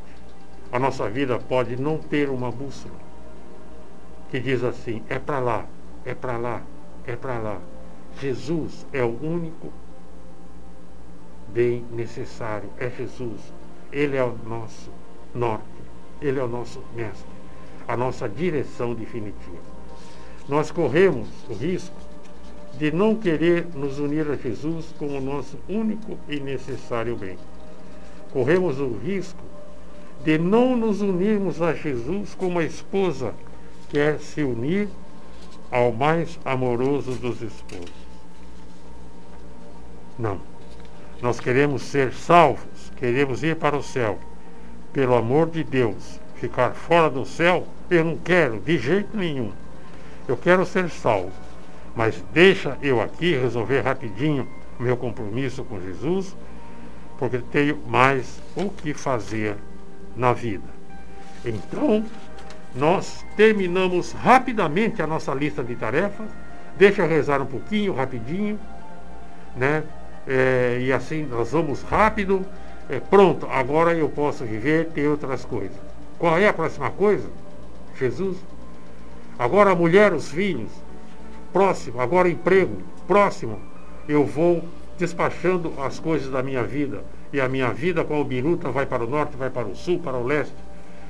A 0.71 0.79
nossa 0.79 1.09
vida 1.09 1.39
pode 1.39 1.77
não 1.77 1.99
ter 1.99 2.29
uma 2.29 2.51
bússola 2.51 3.07
que 4.31 4.41
diz 4.41 4.63
assim: 4.63 5.03
é 5.09 5.19
para 5.19 5.39
lá, 5.39 5.67
é 6.05 6.15
para 6.15 6.37
lá, 6.37 6.63
é 7.07 7.17
para 7.17 7.39
lá. 7.39 7.61
Jesus 8.21 8.87
é 8.93 9.03
o 9.03 9.19
único 9.23 9.73
bem 11.49 11.85
necessário, 11.91 12.71
é 12.79 12.91
Jesus. 12.91 13.41
Ele 13.93 14.17
é 14.17 14.25
o 14.25 14.37
nosso 14.47 14.91
norte, 15.35 15.65
ele 16.21 16.39
é 16.39 16.43
o 16.43 16.49
nosso 16.49 16.83
mestre, 16.95 17.29
a 17.87 17.97
nossa 17.97 18.29
direção 18.29 18.95
definitiva. 18.95 19.77
Nós 20.49 20.71
corremos 20.71 21.29
o 21.49 21.55
risco 21.55 21.97
de 22.79 22.93
não 22.93 23.15
querer 23.15 23.67
nos 23.75 23.99
unir 23.99 24.31
a 24.31 24.37
Jesus 24.37 24.95
como 24.99 25.21
nosso 25.21 25.59
único 25.69 26.19
e 26.29 26.39
necessário 26.39 27.17
bem. 27.17 27.39
Corremos 28.33 28.79
o 28.79 28.99
risco 28.99 29.43
de 30.23 30.39
não 30.39 30.77
nos 30.77 31.01
unirmos 31.01 31.63
a 31.63 31.73
Jesus 31.73 32.35
como 32.35 32.59
a 32.59 32.65
esposa 32.65 33.33
quer 33.89 34.19
se 34.19 34.43
unir 34.43 34.89
ao 35.71 35.93
mais 35.93 36.39
amoroso 36.45 37.13
dos 37.13 37.41
esposos. 37.41 38.07
Não. 40.19 40.41
Nós 41.23 41.41
queremos 41.41 41.83
ser 41.83 42.13
salvos, 42.13 42.93
queremos 42.97 43.43
ir 43.43 43.57
para 43.57 43.77
o 43.77 43.83
céu, 43.83 44.19
pelo 44.93 45.15
amor 45.15 45.49
de 45.49 45.65
Deus, 45.65 46.21
ficar 46.35 46.73
fora 46.73 47.09
do 47.09 47.25
céu, 47.25 47.67
eu 47.91 48.05
não 48.05 48.17
quero 48.19 48.61
de 48.61 48.79
jeito 48.79 49.17
nenhum. 49.17 49.53
Eu 50.29 50.37
quero 50.37 50.67
ser 50.67 50.91
salvo. 50.91 51.46
Mas 51.97 52.23
deixa 52.33 52.77
eu 52.83 53.01
aqui 53.01 53.35
resolver 53.35 53.81
rapidinho 53.81 54.47
meu 54.79 54.97
compromisso 54.99 55.65
com 55.65 55.81
Jesus, 55.81 56.37
porque 57.19 57.39
tenho 57.39 57.79
mais 57.89 58.41
o 58.55 58.69
que 58.69 58.93
fazer 58.93 59.57
na 60.15 60.35
vida. 60.35 60.69
Então, 61.43 62.05
nós 62.75 63.25
terminamos 63.35 64.13
rapidamente 64.13 65.01
a 65.01 65.07
nossa 65.07 65.33
lista 65.33 65.65
de 65.65 65.75
tarefas. 65.75 66.29
Deixa 66.77 67.03
eu 67.03 67.09
rezar 67.09 67.41
um 67.41 67.47
pouquinho, 67.47 67.95
rapidinho, 67.95 68.61
né? 69.57 69.83
É, 70.29 70.79
e 70.83 70.93
assim 70.93 71.25
nós 71.25 71.53
vamos 71.53 71.83
rápido. 71.83 72.45
É, 72.91 73.01
pronto, 73.01 73.47
agora 73.51 73.95
eu 73.95 74.11
posso 74.11 74.45
viver, 74.45 74.89
ter 74.89 75.09
outras 75.09 75.47
coisas. 75.47 75.77
Qual 76.19 76.37
é 76.37 76.47
a 76.47 76.53
próxima 76.53 76.91
coisa? 76.91 77.29
Jesus. 77.99 78.37
Agora 79.39 79.71
a 79.71 79.75
mulher, 79.75 80.13
os 80.13 80.29
filhos. 80.29 80.71
Próximo, 81.57 82.03
agora 82.03 82.29
emprego. 82.29 82.83
Próximo, 83.07 83.59
eu 84.07 84.27
vou 84.27 84.63
despachando 84.99 85.73
as 85.79 85.99
coisas 85.99 86.31
da 86.31 86.43
minha 86.43 86.63
vida. 86.63 87.03
E 87.33 87.41
a 87.41 87.49
minha 87.49 87.73
vida 87.73 88.05
com 88.05 88.21
a 88.21 88.25
biruta 88.25 88.71
vai 88.71 88.85
para 88.85 89.03
o 89.03 89.09
norte, 89.09 89.39
vai 89.39 89.49
para 89.49 89.67
o 89.67 89.75
sul, 89.75 89.99
para 89.99 90.19
o 90.19 90.23
leste. 90.23 90.53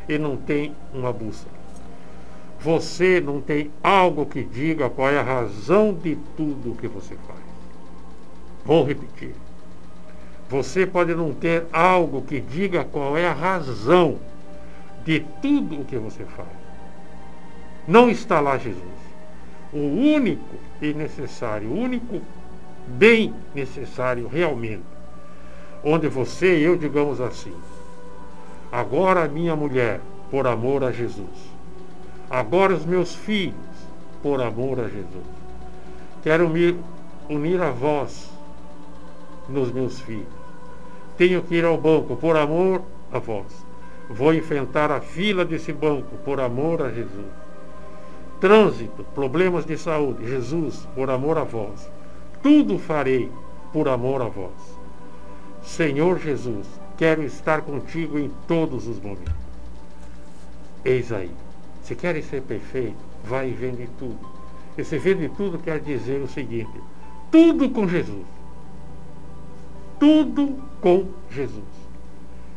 E 0.09 0.17
não 0.17 0.37
tem 0.37 0.73
uma 0.95 1.13
bússola. 1.13 1.51
Você 2.61 3.21
não 3.21 3.41
tem 3.41 3.73
algo 3.83 4.25
que 4.25 4.45
diga 4.45 4.89
qual 4.89 5.11
é 5.11 5.19
a 5.19 5.23
razão 5.25 5.93
de 5.93 6.17
tudo 6.37 6.79
que 6.81 6.87
você 6.87 7.17
faz. 7.27 7.41
Vou 8.65 8.85
repetir. 8.85 9.35
Você 10.49 10.87
pode 10.87 11.13
não 11.13 11.35
ter 11.35 11.67
algo 11.73 12.23
que 12.23 12.41
diga 12.41 12.85
qual 12.85 13.19
é 13.19 13.27
a 13.27 13.33
razão 13.33 14.17
de 15.05 15.27
tudo 15.43 15.81
o 15.81 15.85
que 15.85 15.97
você 15.97 16.23
faz. 16.23 16.47
Não 17.89 18.09
está 18.09 18.39
lá 18.39 18.57
Jesus. 18.57 18.96
O 19.73 19.79
único 19.79 20.57
e 20.81 20.93
necessário, 20.95 21.69
o 21.69 21.79
único 21.79 22.21
bem 22.87 23.35
necessário 23.55 24.29
realmente, 24.29 24.85
onde 25.85 26.09
você 26.09 26.59
e 26.59 26.63
eu 26.63 26.77
digamos 26.77 27.21
assim, 27.21 27.55
agora 28.71 29.29
minha 29.29 29.57
mulher, 29.57 30.01
por 30.31 30.47
amor 30.47 30.85
a 30.85 30.93
Jesus, 30.93 31.27
agora 32.31 32.75
os 32.75 32.85
meus 32.85 33.15
filhos, 33.15 33.55
por 34.23 34.41
amor 34.41 34.81
a 34.81 34.85
Jesus, 34.85 35.27
quero 36.23 36.49
me 36.49 36.79
unir 37.29 37.61
a 37.61 37.71
vós 37.71 38.31
nos 39.49 39.73
meus 39.73 40.01
filhos, 40.01 40.27
tenho 41.17 41.43
que 41.43 41.57
ir 41.57 41.65
ao 41.65 41.77
banco 41.77 42.17
por 42.17 42.37
amor 42.37 42.83
a 43.13 43.19
vós. 43.19 43.67
Vou 44.09 44.33
enfrentar 44.33 44.93
a 44.93 45.01
fila 45.01 45.45
desse 45.45 45.73
banco 45.73 46.17
por 46.25 46.41
amor 46.41 46.83
a 46.83 46.91
Jesus. 46.91 47.46
Trânsito, 48.41 49.05
problemas 49.15 49.65
de 49.65 49.79
saúde, 49.79 50.29
Jesus, 50.29 50.87
por 50.95 51.09
amor 51.11 51.39
a 51.39 51.45
vós. 51.45 51.91
Tudo 52.43 52.79
farei 52.79 53.31
por 53.73 53.89
amor 53.89 54.23
a 54.23 54.29
vós. 54.29 54.77
Senhor 55.63 56.19
Jesus, 56.19 56.67
quero 56.97 57.23
estar 57.23 57.63
contigo 57.63 58.19
em 58.19 58.31
todos 58.47 58.87
os 58.87 59.01
momentos. 59.01 59.33
Eis 60.85 61.11
aí. 61.11 61.31
Se 61.83 61.95
querem 61.95 62.23
ser 62.23 62.43
perfeito, 62.43 62.97
vai 63.25 63.49
e 63.49 63.53
vende 63.53 63.89
tudo. 63.99 64.19
Esse 64.77 64.99
vende 64.99 65.29
tudo 65.31 65.59
quer 65.59 65.81
dizer 65.81 66.21
o 66.21 66.29
seguinte: 66.29 66.81
tudo 67.31 67.71
com 67.71 67.89
Jesus. 67.89 68.27
Tudo 69.99 70.59
com 70.81 71.07
Jesus. 71.31 71.65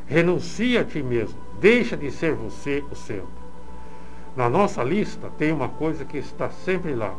Renuncia 0.08 0.82
a 0.82 0.84
ti 0.84 1.02
mesmo. 1.02 1.40
Deixa 1.60 1.96
de 1.96 2.12
ser 2.12 2.34
você 2.34 2.84
o 2.92 2.96
centro. 2.96 3.28
Na 4.40 4.48
nossa 4.48 4.82
lista 4.82 5.30
tem 5.38 5.52
uma 5.52 5.68
coisa 5.68 6.06
que 6.06 6.18
está 6.18 6.50
sempre 6.50 6.96
lá. 6.96 7.14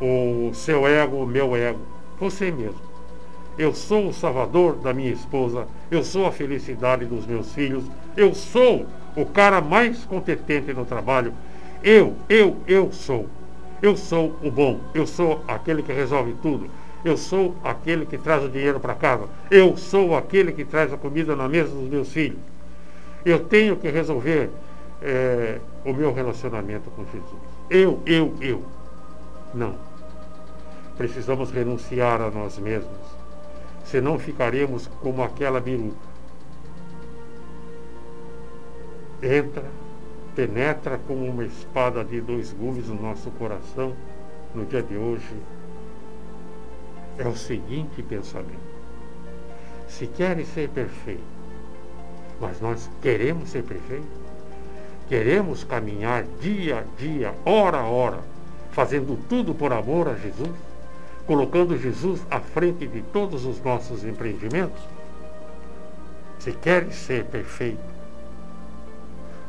O 0.00 0.50
seu 0.52 0.84
ego, 0.84 1.18
o 1.18 1.26
meu 1.28 1.54
ego. 1.54 1.78
Você 2.18 2.50
mesmo. 2.50 2.80
Eu 3.56 3.72
sou 3.72 4.08
o 4.08 4.12
salvador 4.12 4.74
da 4.74 4.92
minha 4.92 5.12
esposa. 5.12 5.68
Eu 5.92 6.02
sou 6.02 6.26
a 6.26 6.32
felicidade 6.32 7.04
dos 7.04 7.24
meus 7.24 7.52
filhos. 7.52 7.84
Eu 8.16 8.34
sou 8.34 8.84
o 9.14 9.24
cara 9.24 9.60
mais 9.60 10.04
competente 10.06 10.72
no 10.72 10.84
trabalho. 10.84 11.32
Eu, 11.84 12.16
eu, 12.28 12.56
eu 12.66 12.90
sou. 12.90 13.28
Eu 13.80 13.96
sou 13.96 14.36
o 14.42 14.50
bom. 14.50 14.80
Eu 14.92 15.06
sou 15.06 15.40
aquele 15.46 15.84
que 15.84 15.92
resolve 15.92 16.34
tudo. 16.42 16.68
Eu 17.04 17.16
sou 17.16 17.54
aquele 17.62 18.06
que 18.06 18.18
traz 18.18 18.42
o 18.42 18.48
dinheiro 18.48 18.80
para 18.80 18.96
casa. 18.96 19.28
Eu 19.48 19.76
sou 19.76 20.16
aquele 20.16 20.50
que 20.50 20.64
traz 20.64 20.92
a 20.92 20.96
comida 20.96 21.36
na 21.36 21.48
mesa 21.48 21.70
dos 21.70 21.88
meus 21.88 22.12
filhos. 22.12 22.40
Eu 23.24 23.38
tenho 23.38 23.76
que 23.76 23.88
resolver 23.88 24.50
é, 25.04 25.60
o 25.84 25.92
meu 25.92 26.14
relacionamento 26.14 26.90
com 26.90 27.04
Jesus. 27.04 27.42
Eu, 27.68 28.00
eu, 28.06 28.34
eu. 28.40 28.62
Não. 29.52 29.76
Precisamos 30.96 31.50
renunciar 31.50 32.22
a 32.22 32.30
nós 32.30 32.58
mesmos. 32.58 32.96
Senão 33.84 34.18
ficaremos 34.18 34.86
como 35.02 35.22
aquela 35.22 35.60
biruta. 35.60 36.14
Entra, 39.22 39.64
penetra 40.34 40.98
como 41.06 41.26
uma 41.26 41.44
espada 41.44 42.02
de 42.02 42.20
dois 42.20 42.52
gumes 42.52 42.88
no 42.88 43.00
nosso 43.00 43.30
coração 43.32 43.94
no 44.54 44.64
dia 44.64 44.82
de 44.82 44.96
hoje 44.96 45.36
é 47.18 47.28
o 47.28 47.36
seguinte 47.36 48.02
pensamento. 48.02 48.74
Se 49.86 50.06
querem 50.06 50.44
ser 50.44 50.68
perfeitos, 50.70 51.24
mas 52.40 52.60
nós 52.60 52.90
queremos 53.00 53.50
ser 53.50 53.62
perfeitos, 53.62 54.23
queremos 55.08 55.64
caminhar 55.64 56.24
dia 56.40 56.78
a 56.78 57.00
dia, 57.00 57.34
hora 57.44 57.78
a 57.78 57.86
hora, 57.86 58.20
fazendo 58.72 59.18
tudo 59.28 59.54
por 59.54 59.72
amor 59.72 60.08
a 60.08 60.14
Jesus, 60.14 60.50
colocando 61.26 61.78
Jesus 61.78 62.20
à 62.30 62.40
frente 62.40 62.86
de 62.86 63.02
todos 63.02 63.44
os 63.44 63.62
nossos 63.62 64.04
empreendimentos, 64.04 64.82
se 66.38 66.52
querem 66.52 66.90
ser 66.90 67.24
perfeitos, 67.24 67.84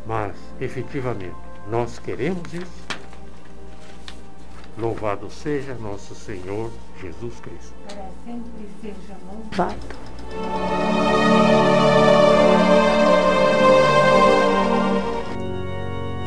mas 0.06 0.34
efetivamente 0.60 1.36
nós 1.70 2.00
queremos 2.00 2.54
isso, 2.54 2.86
Louvado 4.78 5.32
seja 5.32 5.74
nosso 5.76 6.14
Senhor 6.14 6.70
Jesus 7.00 7.40
Cristo. 7.40 7.74
Para 7.88 8.10
sempre 8.26 8.68
seja 8.82 9.16
louvado. 9.26 9.78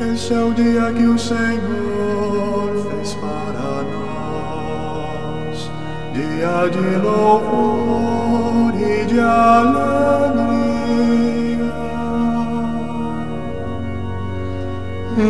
Esse 0.01 0.33
é 0.33 0.41
o 0.41 0.53
dia 0.53 0.93
que 0.93 1.05
o 1.05 1.19
Senhor 1.19 2.71
fez 2.89 3.15
para 3.15 3.83
nós, 3.91 5.69
dia 6.13 6.69
de 6.71 6.95
louvor 7.03 8.73
e 8.79 9.03
de 9.03 9.19
alegria. 9.19 10.39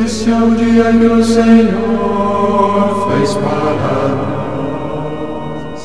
Esse 0.05 0.29
é 0.31 0.35
o 0.35 0.51
dia 0.51 0.91
que 0.91 1.07
o 1.07 1.23
Senhor 1.23 3.09
fez 3.09 3.33
para 3.33 4.07
nós, 5.33 5.81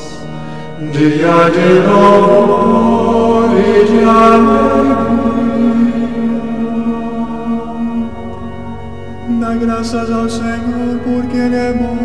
dia 0.91 1.49
de 1.49 1.79
louvor 1.89 3.49
e 3.57 3.83
de 3.83 4.03
alegria. 4.03 4.75
Graças 9.59 10.11
ao 10.11 10.29
Senhor 10.29 10.99
porque 11.03 11.37
Ele 11.37 11.55
é 11.55 11.73
bom, 11.73 11.97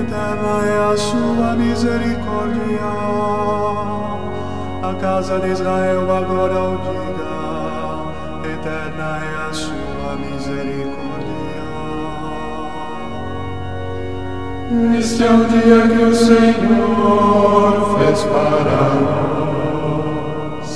eterna 0.00 0.66
é 0.66 0.92
a 0.92 0.96
sua 0.96 1.54
misericórdia. 1.56 2.80
A 4.82 4.94
casa 5.00 5.38
de 5.40 5.48
Israel 5.48 6.02
agora 6.10 6.62
o 6.62 6.78
diga, 6.78 8.54
eterna 8.54 9.20
é 9.24 9.48
a 9.48 9.52
sua 9.52 9.80
Este 14.98 15.24
é 15.24 15.30
o 15.30 15.44
dia 15.46 15.88
que 15.88 16.04
o 16.04 16.14
Senhor 16.14 17.98
fez 17.98 18.22
para 18.22 18.94
nós, 20.60 20.68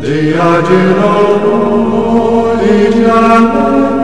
dia 0.00 0.62
de 0.62 0.80
louvor 1.00 2.58
e 2.62 2.92
de 2.92 3.04
alegria. 3.10 4.01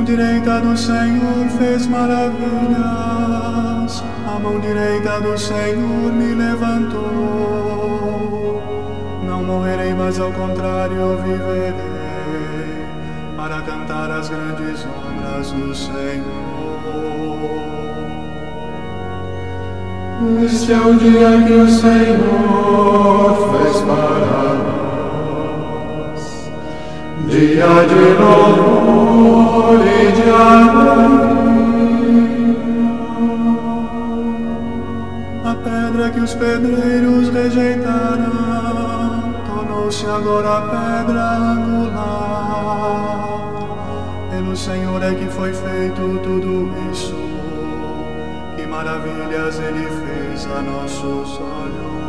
Mão 0.00 0.04
direita 0.04 0.60
do 0.60 0.74
Senhor 0.76 1.46
fez 1.58 1.86
maravilhas, 1.86 2.42
a 4.26 4.38
mão 4.38 4.58
direita 4.58 5.20
do 5.20 5.36
Senhor 5.36 6.10
me 6.12 6.34
levantou. 6.34 7.02
Não 9.22 9.44
morrerei, 9.44 9.92
mas 9.92 10.18
ao 10.18 10.32
contrário 10.32 11.18
viverei 11.18 11.74
para 13.36 13.60
cantar 13.60 14.10
as 14.10 14.30
grandes 14.30 14.86
obras 14.86 15.52
do 15.52 15.74
Senhor. 15.74 16.00
Este 20.42 20.72
é 20.72 20.80
o 20.80 20.94
dia 20.94 21.42
que 21.46 21.52
o 21.52 21.68
Senhor 21.68 23.36
fez 23.52 23.80
para 23.82 24.54
nós, 26.14 26.50
dia 27.28 27.84
de 27.86 28.14
louvor 28.18 28.79
maravilhas 48.82 49.58
ele 49.58 49.86
fez 49.86 50.46
a 50.46 50.62
nossos 50.62 51.38
olhos. 51.38 51.99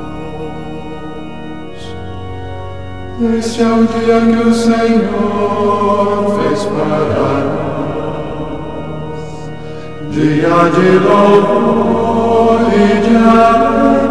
Este 3.23 3.61
é 3.61 3.67
o 3.67 3.85
dia 3.85 4.19
que 4.19 4.49
o 4.49 4.51
Senhor 4.51 4.81
fez 6.41 6.63
para 6.63 7.01
nós, 7.13 7.45
dia 10.09 10.71
de 10.71 10.97
louvor 10.97 12.61
e 12.73 12.77
de 12.99 13.15
alegria. 13.15 14.01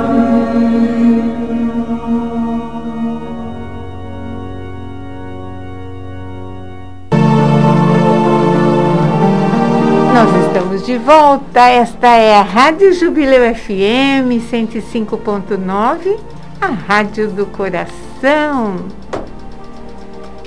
Estamos 10.46 10.86
de 10.86 10.96
volta. 10.98 11.68
Esta 11.68 12.14
é 12.14 12.36
a 12.36 12.42
Rádio 12.42 12.92
Jubileu 12.94 13.52
FM 13.56 14.38
105.9, 14.52 16.16
a 16.60 16.66
Rádio 16.66 17.30
do 17.30 17.46
Coração. 17.46 18.86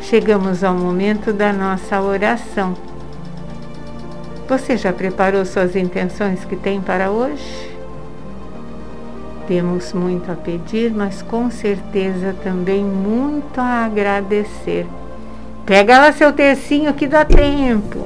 Chegamos 0.01 0.63
ao 0.63 0.75
momento 0.75 1.33
da 1.33 1.51
nossa 1.51 1.99
oração. 1.99 2.75
Você 4.47 4.77
já 4.77 4.93
preparou 4.93 5.43
suas 5.43 5.75
intenções 5.75 6.45
que 6.45 6.55
tem 6.55 6.79
para 6.79 7.09
hoje? 7.09 7.71
Temos 9.47 9.91
muito 9.91 10.31
a 10.31 10.35
pedir, 10.35 10.93
mas 10.93 11.21
com 11.23 11.49
certeza 11.49 12.35
também 12.43 12.83
muito 12.83 13.59
a 13.59 13.85
agradecer. 13.85 14.85
Pega 15.65 15.99
lá 15.99 16.11
seu 16.11 16.31
tercinho 16.31 16.93
que 16.93 17.07
dá 17.07 17.25
tempo. 17.25 18.05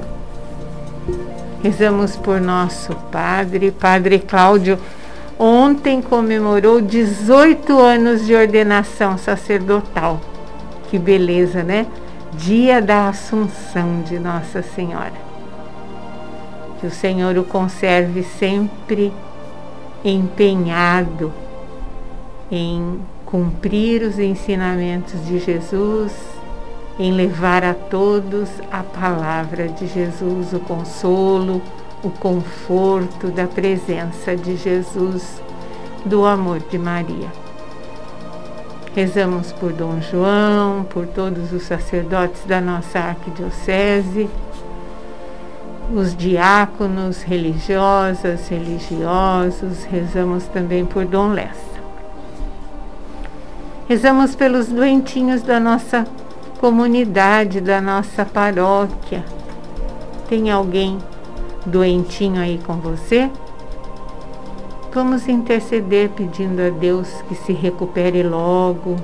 Rezamos 1.62 2.16
por 2.16 2.40
nosso 2.40 2.94
padre, 3.12 3.70
Padre 3.70 4.18
Cláudio. 4.20 4.78
Ontem 5.38 6.02
comemorou 6.02 6.80
18 6.80 7.78
anos 7.78 8.26
de 8.26 8.34
ordenação 8.34 9.16
sacerdotal. 9.16 10.20
Que 10.90 10.98
beleza, 10.98 11.62
né? 11.62 11.86
Dia 12.32 12.82
da 12.82 13.08
Assunção 13.08 14.02
de 14.02 14.18
Nossa 14.18 14.62
Senhora. 14.62 15.12
Que 16.80 16.88
o 16.88 16.90
Senhor 16.90 17.38
o 17.38 17.44
conserve 17.44 18.24
sempre 18.24 19.12
empenhado 20.04 21.32
em 22.50 23.00
cumprir 23.24 24.02
os 24.02 24.18
ensinamentos 24.18 25.24
de 25.24 25.38
Jesus 25.38 26.12
em 26.98 27.12
levar 27.12 27.62
a 27.62 27.74
todos 27.74 28.48
a 28.72 28.82
palavra 28.82 29.68
de 29.68 29.86
Jesus, 29.86 30.52
o 30.52 30.58
consolo, 30.58 31.62
o 32.02 32.10
conforto 32.10 33.28
da 33.28 33.46
presença 33.46 34.36
de 34.36 34.56
Jesus, 34.56 35.42
do 36.04 36.24
amor 36.24 36.60
de 36.60 36.78
Maria. 36.78 37.28
Rezamos 38.94 39.52
por 39.52 39.72
Dom 39.72 40.00
João, 40.00 40.84
por 40.84 41.06
todos 41.06 41.52
os 41.52 41.62
sacerdotes 41.62 42.44
da 42.46 42.60
nossa 42.60 42.98
arquidiocese, 42.98 44.28
os 45.94 46.14
diáconos, 46.16 47.22
religiosas, 47.22 48.48
religiosos, 48.48 49.84
rezamos 49.84 50.44
também 50.44 50.84
por 50.84 51.04
Dom 51.04 51.32
Lessa. 51.32 51.68
Rezamos 53.88 54.34
pelos 54.34 54.68
doentinhos 54.68 55.42
da 55.42 55.58
nossa 55.58 56.06
comunidade 56.60 57.60
da 57.60 57.80
nossa 57.80 58.24
paróquia. 58.24 59.24
Tem 60.28 60.50
alguém 60.50 60.98
doentinho 61.66 62.40
aí 62.40 62.58
com 62.58 62.74
você? 62.74 63.30
Vamos 64.92 65.28
interceder 65.28 66.08
pedindo 66.10 66.60
a 66.60 66.70
Deus 66.70 67.08
que 67.28 67.34
se 67.34 67.52
recupere 67.52 68.22
logo, 68.22 68.96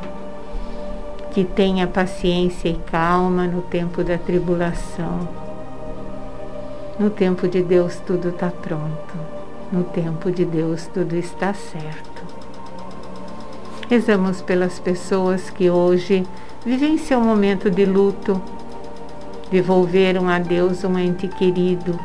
que 1.30 1.44
tenha 1.44 1.86
paciência 1.86 2.68
e 2.68 2.74
calma 2.74 3.46
no 3.46 3.60
tempo 3.60 4.02
da 4.02 4.16
tribulação. 4.16 5.28
No 6.98 7.10
tempo 7.10 7.46
de 7.46 7.62
Deus 7.62 7.96
tudo 7.96 8.30
está 8.30 8.50
pronto. 8.50 9.14
No 9.70 9.84
tempo 9.84 10.30
de 10.30 10.44
Deus 10.44 10.86
tudo 10.86 11.14
está 11.16 11.52
certo. 11.52 12.22
Rezamos 13.90 14.40
pelas 14.40 14.78
pessoas 14.78 15.50
que 15.50 15.68
hoje 15.68 16.26
vivenciam 16.64 17.20
um 17.20 17.26
momento 17.26 17.70
de 17.70 17.84
luto, 17.84 18.40
devolveram 19.50 20.28
a 20.28 20.38
Deus 20.38 20.82
um 20.84 20.98
ente 20.98 21.28
querido. 21.28 21.98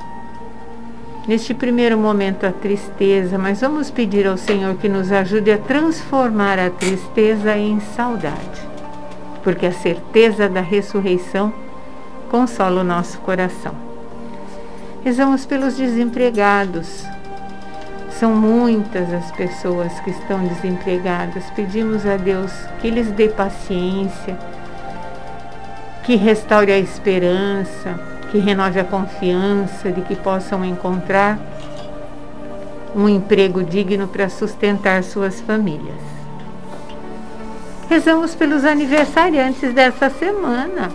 Neste 1.29 1.53
primeiro 1.53 1.95
momento, 1.95 2.43
a 2.47 2.51
tristeza, 2.51 3.37
mas 3.37 3.61
vamos 3.61 3.91
pedir 3.91 4.25
ao 4.25 4.35
Senhor 4.35 4.73
que 4.77 4.89
nos 4.89 5.11
ajude 5.11 5.51
a 5.51 5.59
transformar 5.59 6.57
a 6.57 6.71
tristeza 6.71 7.55
em 7.55 7.79
saudade, 7.79 8.67
porque 9.43 9.67
a 9.67 9.71
certeza 9.71 10.49
da 10.49 10.61
ressurreição 10.61 11.53
consola 12.31 12.81
o 12.81 12.83
nosso 12.83 13.19
coração. 13.19 13.75
Rezamos 15.03 15.45
pelos 15.45 15.77
desempregados, 15.77 17.05
são 18.09 18.33
muitas 18.33 19.13
as 19.13 19.29
pessoas 19.29 19.99
que 19.99 20.09
estão 20.09 20.43
desempregadas. 20.47 21.43
Pedimos 21.55 22.07
a 22.07 22.17
Deus 22.17 22.51
que 22.81 22.89
lhes 22.89 23.11
dê 23.11 23.29
paciência, 23.29 24.35
que 26.03 26.15
restaure 26.15 26.71
a 26.71 26.79
esperança, 26.79 28.18
que 28.31 28.37
renove 28.37 28.79
a 28.79 28.83
confiança 28.83 29.91
de 29.91 30.01
que 30.01 30.15
possam 30.15 30.63
encontrar 30.63 31.39
um 32.95 33.07
emprego 33.07 33.63
digno 33.63 34.07
para 34.07 34.29
sustentar 34.29 35.03
suas 35.03 35.41
famílias. 35.41 35.97
Rezamos 37.89 38.35
pelos 38.35 38.65
aniversariantes 38.65 39.73
dessa 39.73 40.09
semana. 40.09 40.91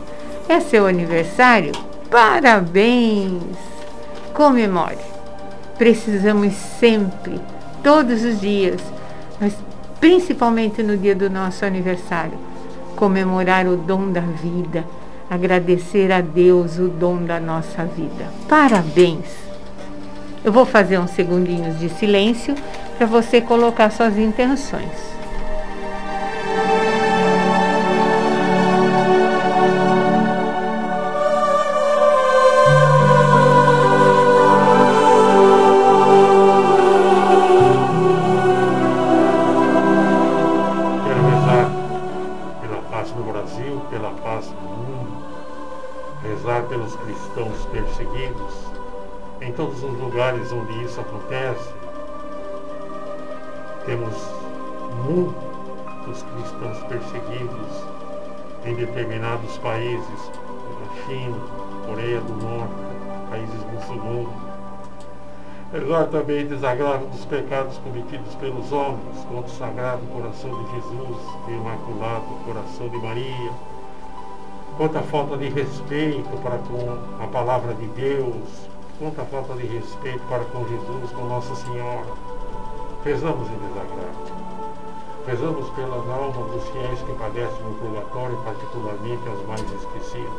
É 0.49 0.61
seu 0.61 0.87
aniversário? 0.87 1.73
Parabéns! 2.11 3.57
Comemore! 4.33 5.15
precisamos 5.77 6.55
sempre, 6.55 7.41
todos 7.83 8.23
os 8.23 8.41
dias, 8.41 8.81
mas 9.41 9.55
principalmente 10.01 10.83
no 10.83 10.97
dia 10.97 11.15
do 11.15 11.29
nosso 11.29 11.65
aniversário, 11.65 12.39
comemorar 12.97 13.67
o 13.67 13.77
dom 13.77 14.11
da 14.11 14.21
vida, 14.21 14.85
agradecer 15.29 16.13
a 16.13 16.21
Deus 16.21 16.79
o 16.79 16.89
dom 16.89 17.25
da 17.25 17.41
nossa 17.41 17.85
vida. 17.85 18.27
Parabéns! 18.49 19.45
Eu 20.45 20.53
vou 20.53 20.67
fazer 20.67 20.99
uns 20.99 21.11
segundinhos 21.11 21.79
de 21.79 21.89
silêncio 21.89 22.55
para 22.99 23.07
você 23.07 23.41
colocar 23.41 23.91
suas 23.91 24.19
intenções. 24.19 25.15
Isso 50.95 51.01
acontece, 51.01 51.75
temos 53.85 54.15
muitos 55.05 56.23
cristãos 56.23 56.79
perseguidos 56.85 57.85
em 58.65 58.75
determinados 58.77 59.59
países, 59.59 60.31
a 60.85 61.07
China, 61.07 61.37
Coreia 61.85 62.21
do 62.21 62.35
Norte, 62.35 62.75
países 63.29 63.61
muçulmanos. 63.73 64.45
Agora 65.75 66.07
também 66.07 66.47
desagravo 66.47 67.07
dos 67.07 67.25
pecados 67.25 67.77
cometidos 67.79 68.33
pelos 68.37 68.71
homens 68.71 69.19
contra 69.29 69.51
o 69.51 69.57
Sagrado 69.57 70.03
Coração 70.13 70.63
de 70.63 70.71
Jesus, 70.77 71.19
o 71.49 71.51
Imaculado 71.51 72.27
Coração 72.45 72.89
de 72.89 72.99
Maria, 72.99 73.51
quanto 74.77 74.97
a 74.97 75.03
falta 75.03 75.37
de 75.37 75.49
respeito 75.49 76.41
para 76.41 76.59
com 76.59 77.25
a 77.25 77.27
palavra 77.27 77.75
de 77.75 77.87
Deus, 77.87 78.74
quanta 78.99 79.25
falta 79.25 79.55
de 79.55 79.67
respeito 79.67 80.23
para 80.29 80.45
com 80.45 80.67
Jesus, 80.67 81.11
com 81.13 81.25
Nossa 81.25 81.55
Senhora. 81.57 82.07
rezamos 83.05 83.49
em 83.49 83.59
desagravo. 83.59 84.45
Rezamos 85.27 85.71
pelas 85.71 86.09
almas 86.09 86.53
dos 86.53 86.69
fiéis 86.69 87.01
que 87.01 87.13
padecem 87.15 87.65
no 87.65 87.75
purgatório, 87.75 88.37
particularmente 88.45 89.23
as 89.29 89.47
mais 89.47 89.63
esquecidas. 89.73 90.33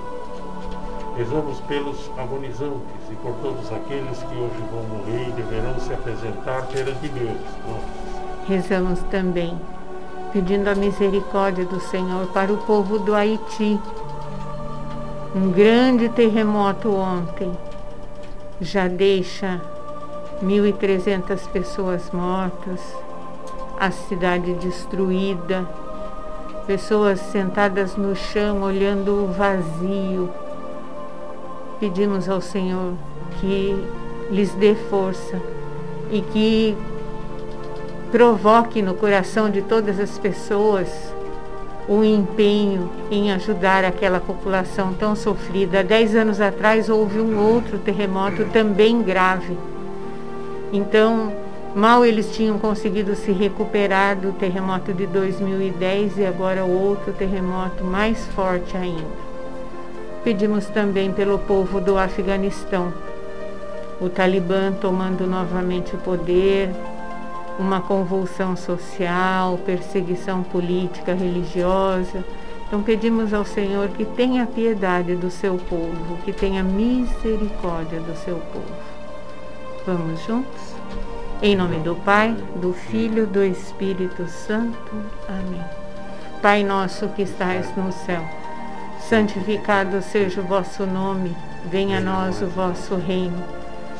Rezamos 1.17 1.59
pelos 1.61 2.11
agonizantes 2.17 3.09
e 3.09 3.15
por 3.15 3.33
todos 3.41 3.71
aqueles 3.71 4.17
que 4.19 4.35
hoje 4.35 4.63
vão 4.71 4.83
morrer 4.83 5.29
e 5.29 5.31
deverão 5.31 5.79
se 5.79 5.93
apresentar 5.93 6.67
perante 6.67 7.07
Deus. 7.07 7.37
Rezamos 8.47 8.99
também 9.11 9.59
pedindo 10.31 10.69
a 10.69 10.75
misericórdia 10.75 11.65
do 11.65 11.79
Senhor 11.79 12.27
para 12.27 12.51
o 12.51 12.57
povo 12.57 12.99
do 12.99 13.15
Haiti. 13.15 13.79
Um 15.33 15.51
grande 15.51 16.09
terremoto 16.09 16.93
ontem 16.93 17.51
já 18.61 18.87
deixa 18.87 19.61
1.300 20.43 21.47
pessoas 21.49 22.11
mortas, 22.11 22.79
a 23.79 23.91
cidade 23.91 24.53
destruída, 24.53 25.67
pessoas 26.65 27.19
sentadas 27.19 27.95
no 27.95 28.15
chão 28.15 28.61
olhando 28.61 29.25
o 29.25 29.27
vazio. 29.27 30.29
Pedimos 31.79 32.29
ao 32.29 32.41
Senhor 32.41 32.93
que 33.39 33.75
lhes 34.31 34.53
dê 34.53 34.75
força 34.75 35.41
e 36.11 36.21
que 36.21 36.77
provoque 38.11 38.81
no 38.81 38.93
coração 38.93 39.49
de 39.49 39.61
todas 39.61 39.99
as 39.99 40.17
pessoas 40.17 41.14
o 41.87 42.03
empenho 42.03 42.89
em 43.11 43.31
ajudar 43.31 43.85
aquela 43.85 44.19
população 44.19 44.93
tão 44.93 45.15
sofrida. 45.15 45.83
Dez 45.83 46.15
anos 46.15 46.41
atrás 46.41 46.89
houve 46.89 47.19
um 47.19 47.39
outro 47.39 47.77
terremoto 47.77 48.45
também 48.45 49.01
grave. 49.01 49.57
Então, 50.73 51.31
mal 51.75 52.03
eles 52.03 52.35
tinham 52.35 52.57
conseguido 52.57 53.15
se 53.15 53.31
recuperar 53.31 54.15
do 54.15 54.31
terremoto 54.31 54.93
de 54.93 55.05
2010 55.05 56.17
e 56.17 56.25
agora 56.25 56.63
outro 56.63 57.13
terremoto 57.13 57.83
mais 57.83 58.25
forte 58.27 58.75
ainda. 58.75 59.25
Pedimos 60.23 60.65
também 60.65 61.11
pelo 61.11 61.37
povo 61.37 61.79
do 61.79 61.99
Afeganistão, 61.99 62.91
o 64.01 64.09
Talibã 64.09 64.73
tomando 64.73 65.27
novamente 65.27 65.95
o 65.95 65.99
poder, 65.99 66.71
uma 67.57 67.81
convulsão 67.81 68.55
social, 68.55 69.57
perseguição 69.65 70.43
política, 70.43 71.13
religiosa. 71.13 72.23
Então 72.67 72.81
pedimos 72.81 73.33
ao 73.33 73.45
Senhor 73.45 73.89
que 73.89 74.03
tenha 74.03 74.45
piedade 74.45 75.15
do 75.15 75.29
seu 75.29 75.57
povo, 75.57 76.17
que 76.23 76.33
tenha 76.33 76.63
misericórdia 76.63 77.99
do 77.99 78.15
seu 78.17 78.37
povo. 78.37 78.75
Vamos 79.85 80.23
juntos? 80.25 80.75
Em 81.41 81.55
nome 81.55 81.77
do 81.79 81.95
Pai, 81.95 82.35
do 82.55 82.73
Filho, 82.73 83.27
do 83.27 83.43
Espírito 83.43 84.27
Santo. 84.27 84.95
Amém. 85.27 85.63
Pai 86.41 86.63
nosso 86.63 87.07
que 87.09 87.21
estais 87.21 87.75
no 87.75 87.91
céu, 87.91 88.23
santificado 88.99 90.01
seja 90.01 90.41
o 90.41 90.45
vosso 90.45 90.85
nome, 90.85 91.35
venha 91.69 91.97
a 91.97 92.01
nós 92.01 92.41
o 92.41 92.47
vosso 92.47 92.95
reino. 92.95 93.64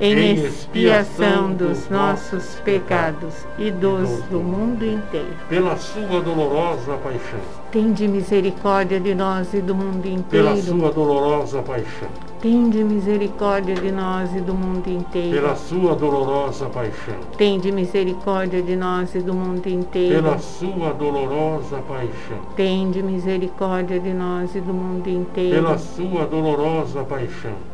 em 0.00 0.34
expiação 0.34 1.52
dos 1.52 1.88
nossos 1.88 2.56
pecados 2.64 3.46
e 3.58 3.70
dos 3.70 4.22
do 4.24 4.40
mundo 4.40 4.84
inteiro. 4.84 5.36
Pela 5.48 5.76
sua 5.76 6.20
dolorosa 6.20 6.96
paixão. 6.96 7.40
Tende 7.70 8.08
misericórdia 8.08 8.98
de 9.00 9.14
nós 9.14 9.54
e 9.54 9.60
do 9.60 9.74
mundo 9.74 10.06
inteiro. 10.06 10.28
Pela 10.30 10.56
sua 10.56 10.90
dolorosa 10.90 11.62
paixão. 11.62 12.08
Tende 12.40 12.84
misericórdia 12.84 13.74
de 13.74 13.90
nós 13.90 14.34
e 14.34 14.40
do 14.40 14.54
mundo 14.54 14.88
inteiro. 14.88 15.40
Pela 15.40 15.56
sua 15.56 15.94
dolorosa 15.94 16.68
paixão. 16.68 17.14
Tende 17.38 17.72
misericórdia 17.72 18.62
de 18.62 18.76
nós 18.76 19.14
e 19.14 19.20
do 19.20 19.32
mundo 19.32 19.66
inteiro. 19.66 20.22
Pela 20.22 20.38
sua 20.38 20.92
dolorosa 20.92 21.78
paixão. 21.88 22.38
Tende 22.56 23.02
misericórdia 23.02 23.98
de 23.98 24.12
nós 24.12 24.54
e 24.54 24.60
do 24.60 24.74
mundo 24.74 25.08
inteiro. 25.08 25.54
Pela 25.54 25.78
sua 25.78 26.26
dolorosa 26.26 27.02
paixão 27.04 27.73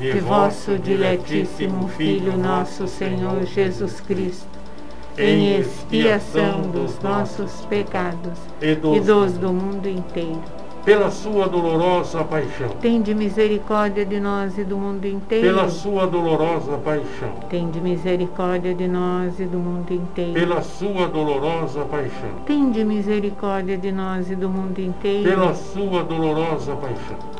de 0.00 0.18
vosso 0.20 0.78
diletíssimo 0.78 1.86
Filho, 1.88 2.34
nosso 2.36 2.88
Senhor 2.88 3.44
Jesus 3.44 4.00
Cristo, 4.00 4.48
em 5.18 5.58
expiação 5.58 6.62
dos 6.62 6.98
nossos 7.00 7.66
pecados 7.66 8.38
e 8.62 8.74
dos, 8.74 9.34
do 9.34 9.52
mundo 9.52 9.86
inteiro. 9.86 10.40
pela 10.86 11.10
sua 11.10 11.46
dolorosa 11.46 12.24
paixão. 12.24 12.70
Tende 12.80 13.14
misericórdia 13.14 14.06
de 14.06 14.18
nós 14.18 14.56
e 14.56 14.64
do 14.64 14.78
mundo 14.78 15.04
inteiro. 15.06 15.46
Pela 15.46 15.68
sua 15.68 16.06
dolorosa 16.06 16.78
paixão. 16.78 17.34
Tende 17.50 17.78
misericórdia 17.78 18.74
de 18.74 18.88
nós 18.88 19.38
e 19.38 19.44
do 19.44 19.58
mundo 19.58 19.92
inteiro. 19.92 20.32
Pela 20.32 20.62
sua 20.62 21.08
dolorosa 21.08 21.84
paixão. 21.84 22.30
Tende 22.46 22.82
misericórdia 22.82 23.76
de 23.76 23.92
nós 23.92 24.30
e 24.30 24.34
do 24.34 24.48
mundo 24.48 24.78
inteiro. 24.78 25.28
Pela 25.28 25.54
sua 25.54 26.02
dolorosa 26.02 26.74
paixão. 26.76 27.39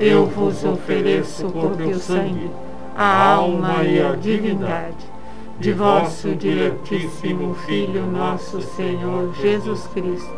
eu 0.00 0.26
vos 0.26 0.64
ofereço 0.64 1.46
o 1.46 1.52
corpo 1.52 1.82
e 1.82 1.92
o 1.92 1.98
sangue, 1.98 2.50
a 2.96 3.34
alma 3.34 3.82
e 3.84 4.00
a 4.00 4.14
divindade 4.14 5.12
de 5.58 5.72
vosso 5.72 6.34
diletíssimo 6.34 7.54
Filho, 7.66 8.04
nosso 8.06 8.60
Senhor 8.60 9.32
Jesus 9.40 9.86
Cristo, 9.94 10.36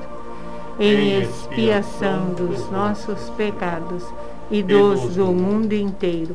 em 0.79 1.23
expiação 1.23 2.35
dos 2.35 2.71
nossos 2.71 3.31
pecados 3.31 4.05
e 4.51 4.63
dos 4.63 5.15
do 5.15 5.27
mundo 5.27 5.73
inteiro. 5.73 6.35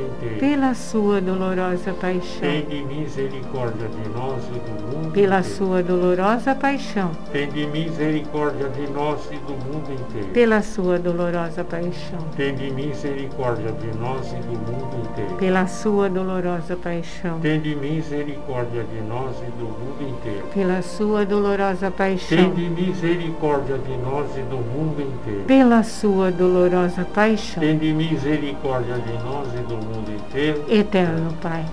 inteiro. 0.00 0.38
pela 0.40 0.74
sua 0.74 1.20
dolorosa 1.20 1.92
paixão, 1.94 2.40
Tende 2.40 2.82
misericórdia 2.84 3.88
de 3.88 4.08
nós 4.10 4.42
e 4.48 4.58
do 4.58 4.82
mundo 4.96 5.12
pela 5.12 5.38
inteiro. 5.40 5.56
sua 5.56 5.82
dolorosa 5.82 6.54
paixão, 6.54 7.10
Tende 7.32 7.66
misericórdia 7.66 8.68
de 8.68 8.86
nós 8.92 9.20
e 9.30 9.36
do 9.36 9.52
mundo 9.52 9.92
inteiro. 9.92 10.28
pela 10.32 10.62
sua 10.62 10.98
dolorosa 10.98 11.64
paixão, 11.64 12.18
Tende 12.36 12.70
misericórdia 12.70 13.72
de 13.72 13.98
nós 13.98 14.32
e 14.32 14.36
do 14.36 14.52
mundo 14.58 14.96
inteiro. 15.08 15.36
pela 15.36 15.66
sua 15.66 16.08
dolorosa 16.08 16.76
paixão, 16.76 17.40
Tende 17.40 17.74
misericórdia 17.74 18.84
de 18.84 19.00
nós 19.08 19.36
e 19.40 19.50
do 19.58 19.64
mundo 19.64 20.08
inteiro. 20.08 20.46
pela 20.52 20.82
sua 20.82 21.24
dolorosa 21.24 21.90
paixão, 21.90 22.50
Tende 22.50 22.68
misericórdia 22.70 23.78
de 23.78 23.96
nós 23.98 24.30
e 24.36 24.40
do 24.42 24.56
mundo 24.56 25.00
inteiro. 25.02 25.44
pela 25.46 25.82
sua 25.82 26.30
dolorosa 26.30 27.04
paixão. 27.14 27.62
Tende 27.62 27.92
misericórdia 27.92 28.94
de 28.98 29.12
nós 29.24 29.48
e 29.54 29.62
do 29.62 29.76
mundo 29.84 30.10
inteiro. 30.10 30.64
Eterno 30.68 31.32
Pai, 31.40 31.64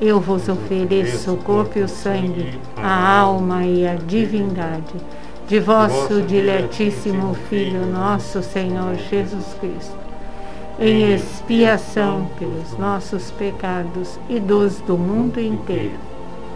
eu 0.00 0.18
vos 0.18 0.48
ofereço 0.48 1.32
o 1.32 1.36
corpo 1.36 1.78
e 1.78 1.82
o 1.82 1.88
sangue, 1.88 2.58
a 2.76 3.18
alma 3.18 3.64
e 3.64 3.86
a 3.86 3.94
divindade 3.94 4.94
de 5.46 5.60
vosso 5.60 6.22
diletíssimo 6.22 7.34
Filho, 7.48 7.84
nosso 7.86 8.42
Senhor 8.42 8.94
Jesus 9.10 9.56
Cristo, 9.60 9.98
em 10.78 11.12
expiação 11.12 12.30
pelos 12.38 12.78
nossos 12.78 13.30
pecados 13.32 14.18
e 14.28 14.38
dos 14.38 14.80
do 14.80 14.96
mundo 14.96 15.40
inteiro. 15.40 16.09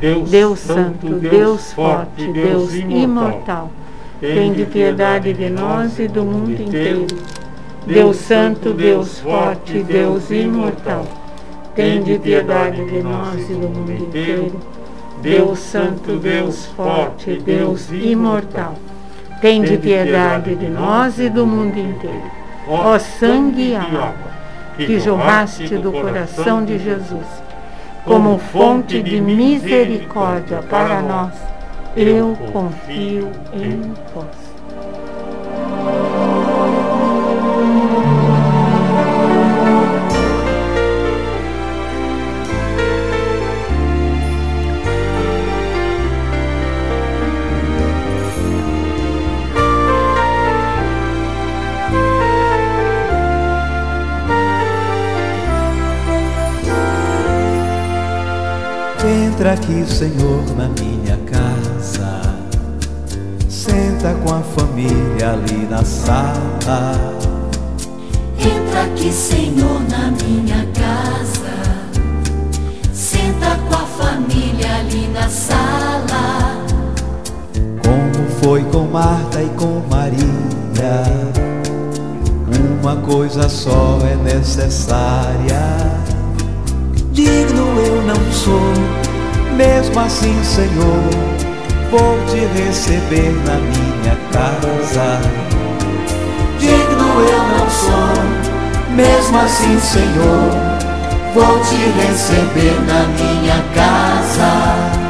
Deus, 0.00 0.30
Deus 0.30 0.58
Santo, 0.58 1.06
Deus 1.14 1.72
forte, 1.72 2.26
Deus 2.30 2.74
imortal, 2.74 3.70
tende 4.20 4.66
piedade 4.66 5.32
de 5.32 5.48
nós 5.48 5.98
e 5.98 6.06
do 6.06 6.22
mundo 6.22 6.60
inteiro. 6.60 7.06
Deus 7.86 8.16
Santo, 8.16 8.74
Deus 8.74 9.20
forte, 9.20 9.82
Deus 9.82 10.30
imortal, 10.30 11.06
tende 11.74 12.18
piedade 12.18 12.84
de 12.84 13.02
nós 13.02 13.48
e 13.48 13.54
do 13.54 13.68
mundo 13.68 13.92
inteiro. 13.92 14.60
Deus 15.22 15.58
Santo, 15.60 16.16
Deus 16.18 16.66
forte, 16.66 17.40
Deus 17.42 17.90
imortal, 17.90 18.74
tende 19.40 19.78
piedade 19.78 20.54
de 20.56 20.68
nós 20.68 21.18
e 21.18 21.30
do 21.30 21.46
mundo 21.46 21.78
inteiro. 21.78 22.30
Ó 22.68 22.98
sangue 22.98 23.70
e 23.70 23.76
água, 23.76 24.12
que 24.76 25.00
jorraste 25.00 25.78
do 25.78 25.90
coração 25.90 26.64
de 26.64 26.78
Jesus, 26.78 27.26
como 28.06 28.38
fonte 28.38 29.02
de 29.02 29.20
misericórdia 29.20 30.62
para 30.62 31.02
nós, 31.02 31.32
eu 31.96 32.36
confio 32.52 33.32
em 33.52 33.80
vós. 34.14 34.45
Aqui, 59.76 59.92
Senhor, 59.92 60.42
na 60.56 60.68
minha 60.80 61.18
casa. 61.30 62.22
Senta 63.48 64.14
com 64.14 64.34
a 64.34 64.40
família 64.40 65.32
ali 65.32 65.66
na 65.68 65.84
sala. 65.84 66.94
Entra 68.38 68.84
aqui, 68.84 69.12
Senhor, 69.12 69.80
na 69.90 70.10
minha 70.12 70.66
casa. 70.72 71.56
Senta 72.92 73.58
com 73.68 73.74
a 73.74 73.86
família 73.86 74.76
ali 74.76 75.08
na 75.08 75.28
sala. 75.28 76.64
Como 77.82 78.28
foi 78.42 78.62
com 78.64 78.86
Marta 78.86 79.42
e 79.42 79.48
com 79.50 79.82
Maria. 79.90 81.02
Uma 82.80 82.96
coisa 82.96 83.48
só 83.48 83.98
é 84.02 84.16
necessária. 84.16 85.60
Digno 87.12 87.80
eu 87.80 88.02
não 88.02 88.32
sou, 88.32 89.05
mesmo 89.56 89.98
assim, 89.98 90.38
Senhor, 90.44 91.10
vou 91.90 92.18
te 92.26 92.40
receber 92.60 93.32
na 93.46 93.56
minha 93.56 94.16
casa. 94.30 95.20
Digno 96.58 97.20
eu 97.20 97.38
não 97.48 97.70
sou, 97.70 98.94
mesmo 98.94 99.38
assim, 99.38 99.80
Senhor, 99.80 100.50
vou 101.34 101.60
te 101.60 101.76
receber 102.06 102.78
na 102.86 103.06
minha 103.16 103.62
casa. 103.74 105.06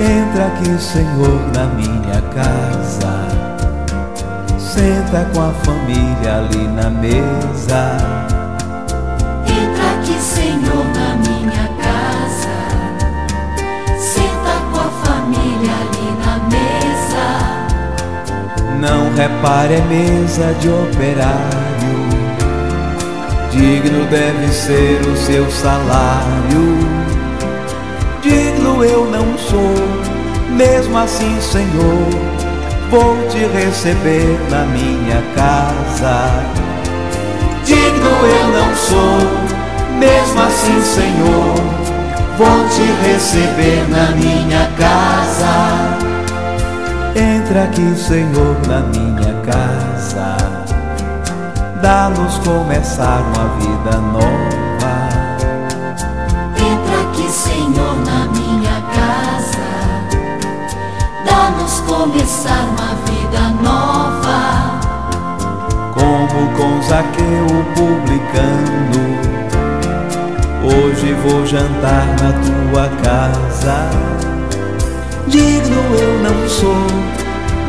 Entra 0.00 0.46
aqui, 0.46 0.80
Senhor, 0.80 1.40
na 1.54 1.64
minha 1.74 2.22
casa. 2.34 3.28
Senta 4.58 5.26
com 5.32 5.42
a 5.42 5.52
família 5.64 6.36
ali 6.36 6.68
na 6.68 6.90
mesa. 6.90 8.27
Não 18.80 19.12
repare 19.12 19.74
é 19.74 19.80
mesa 19.80 20.54
de 20.60 20.68
operário. 20.68 21.68
Digno 23.50 24.04
deve 24.06 24.52
ser 24.52 25.00
o 25.00 25.16
seu 25.16 25.50
salário. 25.50 26.78
Digno 28.22 28.84
eu 28.84 29.04
não 29.10 29.36
sou, 29.36 29.74
mesmo 30.50 30.96
assim, 30.96 31.40
Senhor, 31.40 32.08
vou 32.88 33.16
te 33.28 33.38
receber 33.38 34.38
na 34.48 34.64
minha 34.66 35.22
casa. 35.34 36.44
Digno 37.64 38.10
eu 38.10 38.48
não 38.52 38.76
sou, 38.76 39.98
mesmo 39.98 40.40
assim, 40.40 40.80
Senhor, 40.82 41.54
vou 42.38 42.68
te 42.68 43.08
receber 43.08 43.88
na 43.88 44.12
minha 44.12 44.70
casa. 44.78 46.07
Entra 47.58 47.70
aqui, 47.70 47.96
Senhor, 47.96 48.56
na 48.68 48.78
minha 48.82 49.34
casa. 49.42 50.36
Dá-nos 51.82 52.38
começar 52.38 53.20
uma 53.20 53.48
vida 53.58 53.98
nova. 53.98 55.08
Entra 56.54 57.00
aqui, 57.02 57.28
Senhor, 57.28 57.96
na 58.06 58.26
minha 58.30 58.80
casa. 58.94 59.58
Dá-nos 61.24 61.80
começar 61.80 62.62
uma 62.62 62.94
vida 63.10 63.48
nova. 63.60 64.78
Como 65.94 66.40
com 66.56 66.82
Zaqueu 66.82 67.44
o 67.44 67.64
publicano. 67.74 69.02
Hoje 70.62 71.12
vou 71.24 71.44
jantar 71.44 72.06
na 72.22 72.30
tua 72.38 72.88
casa. 73.02 73.90
Digno 75.26 75.82
eu 75.94 76.22
não 76.22 76.48
sou, 76.48 77.17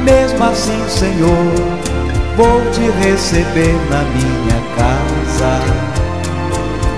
mesmo 0.04 0.44
assim, 0.44 0.84
Senhor, 0.88 1.54
vou 2.36 2.62
te 2.72 2.90
receber 3.06 3.76
na 3.90 4.04
minha 4.04 4.60
casa. 4.76 5.60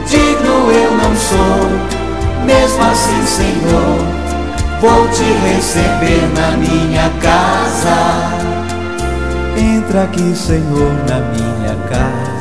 Digno 0.07 0.71
eu 0.71 0.91
não 0.97 1.15
sou, 1.15 2.45
mesmo 2.45 2.83
assim, 2.83 3.25
Senhor, 3.25 3.97
vou 4.81 5.07
te 5.09 5.23
receber 5.23 6.29
na 6.35 6.57
minha 6.57 7.09
casa. 7.21 8.41
Entra 9.57 10.03
aqui, 10.03 10.35
Senhor, 10.35 10.91
na 11.07 11.19
minha 11.19 11.75
casa. 11.89 12.31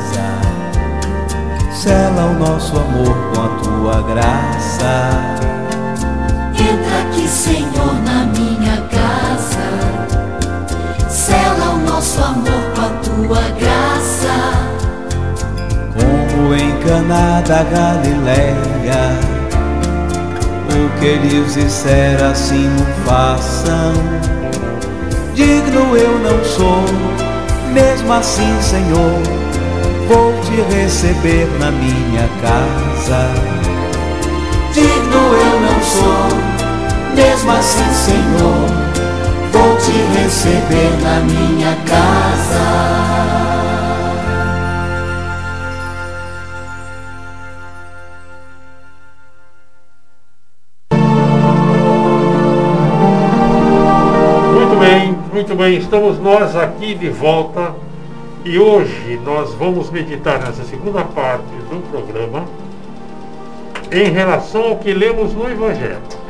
Sela 1.72 2.26
o 2.26 2.38
nosso 2.38 2.76
amor 2.76 3.16
com 3.32 3.40
a 3.40 3.48
tua 3.62 4.02
graça. 4.02 5.10
Entra 6.54 7.00
aqui, 7.02 7.26
Senhor, 7.26 7.94
na 8.04 8.24
minha 8.26 8.76
casa. 8.88 9.89
Nosso 12.00 12.22
amor 12.22 12.62
com 12.74 12.80
a 12.80 12.88
tua 13.02 13.42
graça. 13.60 14.32
Como 15.92 16.54
em 16.54 16.74
Caná 16.78 17.42
da 17.42 17.62
Galileia, 17.62 19.20
o 20.70 20.98
que 20.98 21.04
eles 21.04 21.52
disseram 21.52 22.30
assim 22.30 22.70
não 22.70 22.86
façam. 23.04 23.92
Digno 25.34 25.94
eu 25.94 26.18
não 26.20 26.42
sou, 26.42 26.84
mesmo 27.74 28.10
assim, 28.14 28.48
Senhor, 28.62 29.20
vou 30.08 30.32
te 30.40 30.74
receber 30.74 31.46
na 31.58 31.70
minha 31.70 32.26
casa. 32.40 33.28
Digno 34.72 35.34
eu 35.34 35.60
não 35.60 35.82
sou, 35.82 37.14
mesmo 37.14 37.50
assim, 37.52 37.92
Senhor, 37.92 38.79
vou 39.52 39.76
te 39.76 39.92
receber 40.20 40.90
na 41.02 41.20
minha 41.20 41.76
casa. 41.86 43.10
Muito 54.54 54.78
bem, 54.78 55.18
muito 55.32 55.54
bem. 55.54 55.78
Estamos 55.78 56.18
nós 56.18 56.56
aqui 56.56 56.94
de 56.94 57.08
volta 57.08 57.74
e 58.44 58.58
hoje 58.58 59.20
nós 59.24 59.52
vamos 59.54 59.90
meditar 59.90 60.40
nessa 60.40 60.64
segunda 60.64 61.04
parte 61.04 61.44
do 61.68 61.82
programa 61.90 62.44
em 63.92 64.10
relação 64.10 64.62
ao 64.62 64.76
que 64.76 64.94
lemos 64.94 65.34
no 65.34 65.50
Evangelho. 65.50 66.29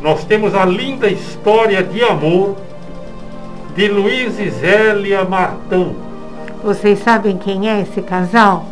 Nós 0.00 0.24
temos 0.24 0.54
a 0.54 0.64
linda 0.64 1.08
história 1.08 1.82
de 1.82 2.02
amor 2.02 2.56
de 3.74 3.86
Luiz 3.88 4.38
e 4.38 4.48
Zélia 4.48 5.24
Martão. 5.24 5.94
Vocês 6.64 6.98
sabem 7.00 7.36
quem 7.36 7.68
é 7.68 7.82
esse 7.82 8.00
casal? 8.00 8.64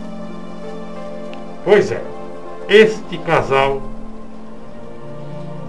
Pois 1.64 1.92
é, 1.92 2.02
este 2.68 3.18
casal 3.18 3.82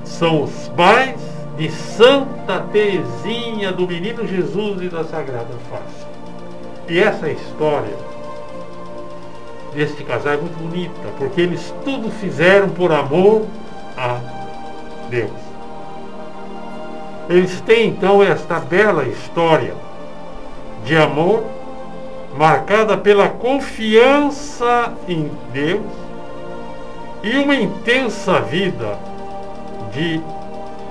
são 0.06 0.44
os 0.44 0.70
pais 0.70 1.20
de 1.58 1.70
Santa 1.70 2.62
Teresinha 2.72 3.74
do 3.74 3.86
Menino 3.86 4.26
Jesus 4.26 4.82
e 4.82 4.88
da 4.88 5.04
Sagrada 5.04 5.56
Face. 5.70 6.08
E 6.88 7.00
essa 7.00 7.30
história 7.30 7.98
deste 9.74 10.04
casal 10.04 10.34
é 10.34 10.38
muito 10.38 10.58
bonita, 10.58 11.10
porque 11.18 11.42
eles 11.42 11.74
tudo 11.84 12.10
fizeram 12.10 12.70
por 12.70 12.94
amor 12.94 13.46
a 13.98 14.20
Deus. 15.10 15.49
Eles 17.30 17.62
têm 17.62 17.90
então 17.90 18.24
esta 18.24 18.60
bela 18.60 19.04
história 19.04 19.76
de 20.84 20.98
amor 20.98 21.44
marcada 22.36 22.98
pela 22.98 23.30
confiança 23.30 24.94
em 25.08 25.32
Deus 25.54 25.86
e 27.22 27.38
uma 27.38 27.56
intensa 27.56 28.40
vida 28.42 28.98
de 29.92 30.20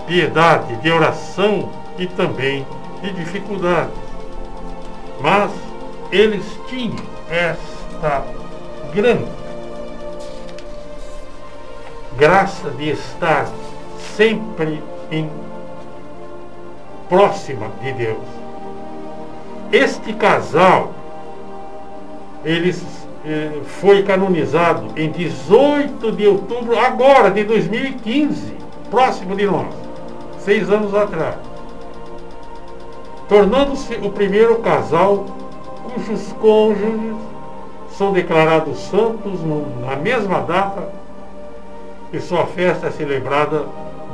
piedade, 0.06 0.76
de 0.76 0.90
oração 0.92 1.70
e 1.98 2.06
também 2.06 2.64
de 3.02 3.12
dificuldades. 3.12 3.94
Mas 5.20 5.50
eles 6.12 6.44
tinham 6.68 6.96
esta 7.28 8.24
grande 8.94 9.26
graça 12.16 12.70
de 12.70 12.90
estar 12.90 13.48
sempre 14.16 14.82
em 15.10 15.30
próxima 17.08 17.68
de 17.82 17.92
Deus. 17.92 18.18
Este 19.72 20.12
casal 20.12 20.92
eles 22.44 22.82
eh, 23.24 23.60
foi 23.80 24.02
canonizado 24.02 24.92
em 24.96 25.10
18 25.10 26.12
de 26.12 26.26
outubro 26.26 26.78
agora 26.78 27.30
de 27.30 27.44
2015, 27.44 28.54
próximo 28.90 29.34
de 29.34 29.46
nós, 29.46 29.74
seis 30.38 30.70
anos 30.70 30.94
atrás, 30.94 31.36
tornando-se 33.28 33.94
o 33.96 34.10
primeiro 34.10 34.56
casal 34.60 35.26
cujos 35.82 36.32
cônjuges 36.40 37.16
são 37.90 38.12
declarados 38.12 38.78
santos 38.78 39.40
na 39.84 39.96
mesma 39.96 40.40
data 40.40 40.88
e 42.12 42.20
sua 42.20 42.46
festa 42.46 42.86
é 42.86 42.90
celebrada 42.90 43.66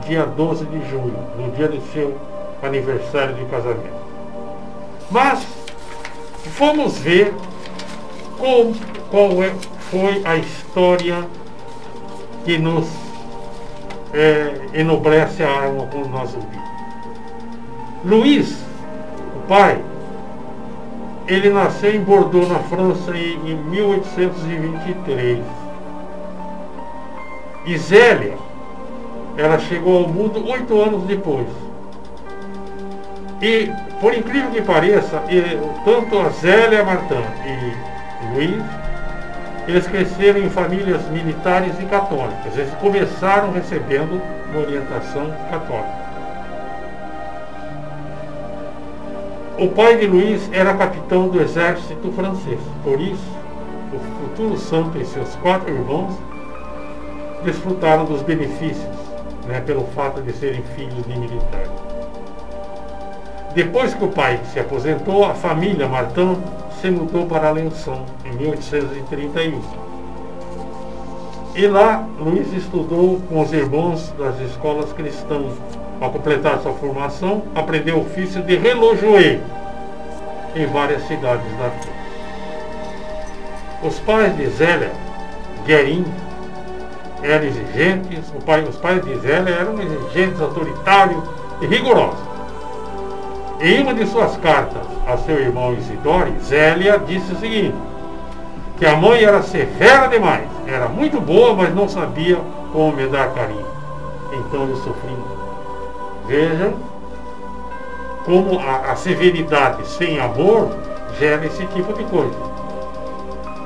dia 0.06 0.24
12 0.24 0.64
de 0.64 0.90
julho, 0.90 1.18
no 1.38 1.52
dia 1.52 1.68
do 1.68 1.80
seu 1.92 2.14
aniversário 2.64 3.34
de 3.34 3.44
casamento. 3.46 4.04
Mas 5.10 5.46
vamos 6.58 6.98
ver 6.98 7.34
como, 8.38 8.74
qual 9.10 9.42
é, 9.42 9.52
foi 9.90 10.22
a 10.24 10.36
história 10.36 11.26
que 12.44 12.58
nos 12.58 12.86
é, 14.12 14.80
enobrece 14.80 15.42
a 15.42 15.64
alma 15.64 15.86
quando 15.90 16.08
nós 16.08 16.34
ouvimos. 16.34 16.64
Luís, 18.04 18.58
o 19.36 19.46
pai, 19.48 19.80
ele 21.26 21.50
nasceu 21.50 21.94
em 21.94 22.00
Bordeaux, 22.00 22.48
na 22.48 22.58
França, 22.60 23.16
em, 23.16 23.50
em 23.50 23.56
1823. 23.56 25.38
E 27.66 27.78
Zélia, 27.78 28.36
ela 29.36 29.58
chegou 29.58 30.04
ao 30.04 30.08
mundo 30.08 30.46
oito 30.46 30.80
anos 30.80 31.02
depois. 31.04 31.63
E, 33.44 33.70
por 34.00 34.14
incrível 34.14 34.50
que 34.52 34.62
pareça, 34.62 35.22
tanto 35.84 36.18
a 36.18 36.30
Zélia 36.30 36.82
Martin 36.82 37.22
e 37.44 38.34
Luiz, 38.34 38.64
eles 39.68 39.86
cresceram 39.86 40.40
em 40.40 40.48
famílias 40.48 41.06
militares 41.10 41.78
e 41.78 41.84
católicas. 41.84 42.56
Eles 42.56 42.72
começaram 42.80 43.52
recebendo 43.52 44.18
uma 44.48 44.60
orientação 44.60 45.30
católica. 45.50 46.04
O 49.58 49.68
pai 49.68 49.98
de 49.98 50.06
Luiz 50.06 50.48
era 50.50 50.72
capitão 50.72 51.28
do 51.28 51.38
exército 51.42 52.10
francês. 52.12 52.60
Por 52.82 52.98
isso, 52.98 53.30
o 53.92 53.98
futuro 54.22 54.56
santo 54.56 54.96
e 54.96 55.04
seus 55.04 55.34
quatro 55.36 55.70
irmãos 55.70 56.14
desfrutaram 57.44 58.06
dos 58.06 58.22
benefícios, 58.22 58.96
né, 59.46 59.60
pelo 59.60 59.84
fato 59.88 60.22
de 60.22 60.32
serem 60.32 60.62
filhos 60.74 61.04
de 61.06 61.18
militares. 61.18 61.83
Depois 63.54 63.94
que 63.94 64.04
o 64.04 64.08
pai 64.08 64.40
se 64.52 64.58
aposentou, 64.58 65.24
a 65.24 65.32
família 65.32 65.86
Martin 65.86 66.36
se 66.80 66.90
mudou 66.90 67.24
para 67.26 67.48
Alençon, 67.48 68.04
em 68.24 68.32
1831. 68.32 69.60
E 71.54 71.68
lá, 71.68 72.04
Luiz 72.18 72.52
estudou 72.52 73.20
com 73.28 73.40
os 73.40 73.52
irmãos 73.52 74.12
das 74.18 74.40
escolas 74.40 74.92
cristãs. 74.92 75.52
Ao 76.00 76.10
completar 76.10 76.58
sua 76.58 76.72
formação, 76.72 77.44
aprendeu 77.54 77.98
o 77.98 78.00
ofício 78.00 78.42
de 78.42 78.56
relojoeiro 78.56 79.40
em 80.56 80.66
várias 80.66 81.06
cidades 81.06 81.46
da 81.52 81.70
França. 81.70 81.94
Os 83.84 84.00
pais 84.00 84.36
de 84.36 84.46
Zélia, 84.48 84.90
Guerin, 85.64 86.04
eram 87.22 87.44
exigentes, 87.44 88.32
pai, 88.44 88.64
os 88.64 88.76
pais 88.76 89.04
de 89.04 89.16
Zélia 89.20 89.54
eram 89.54 89.80
exigentes, 89.80 90.40
autoritários 90.40 91.22
e 91.60 91.66
rigorosos. 91.66 92.33
Em 93.64 93.80
uma 93.80 93.94
de 93.94 94.06
suas 94.06 94.36
cartas 94.36 94.82
a 95.06 95.16
seu 95.16 95.40
irmão 95.40 95.72
Isidore, 95.72 96.38
Zélia 96.42 96.98
disse 96.98 97.32
o 97.32 97.38
seguinte, 97.38 97.74
que 98.76 98.84
a 98.84 98.94
mãe 98.94 99.24
era 99.24 99.42
severa 99.42 100.06
demais, 100.06 100.46
era 100.66 100.86
muito 100.86 101.18
boa, 101.18 101.54
mas 101.54 101.74
não 101.74 101.88
sabia 101.88 102.38
como 102.74 102.94
me 102.94 103.06
dar 103.06 103.32
carinho. 103.32 103.64
Então 104.34 104.68
eu 104.68 104.76
sofri. 104.76 105.16
Vejam 106.26 106.74
como 108.26 108.60
a, 108.60 108.92
a 108.92 108.96
severidade 108.96 109.86
sem 109.86 110.20
amor 110.20 110.68
gera 111.18 111.46
esse 111.46 111.64
tipo 111.68 111.94
de 111.94 112.04
coisa. 112.04 112.36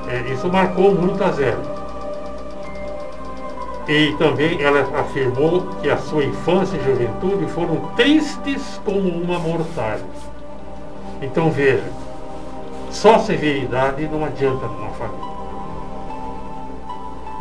É, 0.07 0.31
isso 0.31 0.47
marcou 0.47 0.95
muito 0.95 1.21
a 1.21 1.31
Zélia. 1.33 1.78
E 3.89 4.13
também 4.19 4.61
ela 4.61 4.81
afirmou 4.99 5.61
que 5.81 5.89
a 5.89 5.97
sua 5.97 6.23
infância 6.23 6.77
e 6.77 6.85
juventude 6.85 7.47
foram 7.47 7.77
tristes 7.95 8.79
como 8.85 9.09
uma 9.09 9.39
mortalha. 9.39 10.05
Então 11.23 11.49
veja, 11.49 11.91
só 12.91 13.17
severidade 13.17 14.07
não 14.07 14.23
adianta 14.23 14.67
numa 14.67 14.91
família. 14.91 15.39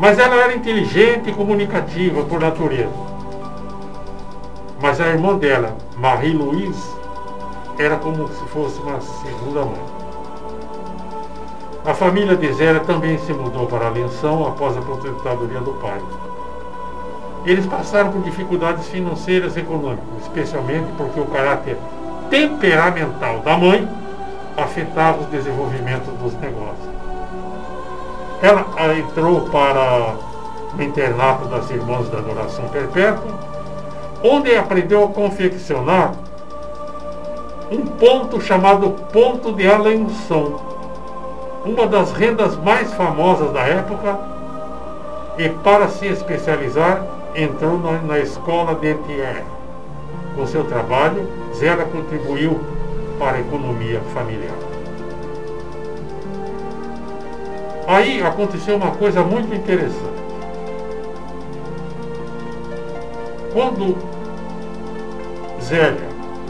Mas 0.01 0.18
ela 0.18 0.36
era 0.36 0.57
inteligente 0.57 1.28
e 1.28 1.34
comunicativa 1.34 2.22
por 2.22 2.40
natureza. 2.40 2.88
Mas 4.80 5.03
a 5.03 5.09
irmã 5.09 5.36
dela, 5.36 5.76
Marie-Louise, 5.99 6.96
era 7.78 7.96
como 7.96 8.26
se 8.26 8.44
fosse 8.46 8.80
uma 8.80 8.99
segunda 9.03 9.66
mãe. 9.66 9.99
A 11.84 11.92
família 11.92 12.36
de 12.36 12.51
Zélia 12.55 12.80
também 12.80 13.18
se 13.18 13.34
mudou 13.34 13.66
para 13.66 13.88
Alenção 13.88 14.46
após 14.46 14.76
a 14.76 14.80
aposentadoria 14.80 15.61
do 15.61 15.72
pai. 15.74 16.01
Eles 17.45 17.66
passaram 17.66 18.12
por 18.12 18.22
dificuldades 18.22 18.86
financeiras 18.89 19.57
e 19.57 19.61
econômicas, 19.61 20.05
especialmente 20.22 20.86
porque 20.97 21.20
o 21.20 21.26
caráter 21.26 21.76
temperamental 22.28 23.39
da 23.41 23.57
mãe 23.57 23.89
afetava 24.57 25.22
o 25.22 25.26
desenvolvimento 25.26 26.11
dos 26.22 26.34
negócios. 26.34 26.89
Ela 28.43 28.64
entrou 28.99 29.43
para 29.49 30.14
o 30.76 30.82
internato 30.82 31.47
das 31.47 31.70
Irmãs 31.70 32.09
da 32.11 32.18
Adoração 32.18 32.68
Perpétua, 32.68 33.32
onde 34.22 34.55
aprendeu 34.55 35.05
a 35.05 35.09
confeccionar 35.09 36.12
um 37.70 37.86
ponto 37.86 38.41
chamado 38.41 38.91
Ponto 39.12 39.53
de 39.53 39.66
Alençon, 39.66 40.61
uma 41.64 41.86
das 41.86 42.12
rendas 42.12 42.57
mais 42.57 42.93
famosas 42.95 43.53
da 43.53 43.61
época, 43.61 44.18
e 45.36 45.49
para 45.49 45.89
se 45.89 46.07
especializar 46.07 47.03
entrou 47.43 47.78
na, 47.78 48.18
escola 48.18 48.74
de 48.74 48.95
Thiers. 48.95 49.45
Com 50.34 50.47
seu 50.47 50.64
trabalho, 50.64 51.26
Zélia 51.55 51.84
contribuiu 51.84 52.61
para 53.18 53.36
a 53.36 53.41
economia 53.41 54.01
familiar. 54.12 54.57
Aí 57.86 58.22
aconteceu 58.22 58.76
uma 58.76 58.91
coisa 58.93 59.22
muito 59.22 59.55
interessante. 59.55 60.18
Quando 63.53 63.97
Zélia, 65.62 66.09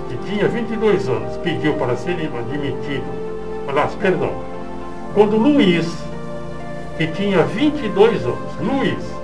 que 0.09 0.17
tinha 0.29 0.49
22 0.49 1.09
anos, 1.09 1.37
pediu 1.39 1.75
para 1.75 1.97
ser 1.97 2.13
admitido, 2.13 3.05
aliás, 3.69 3.95
perdão, 3.95 4.33
quando 5.15 5.37
Luiz, 5.37 5.87
que 6.97 7.07
tinha 7.07 7.43
22 7.45 8.25
anos, 8.25 8.61
Luiz, 8.61 9.18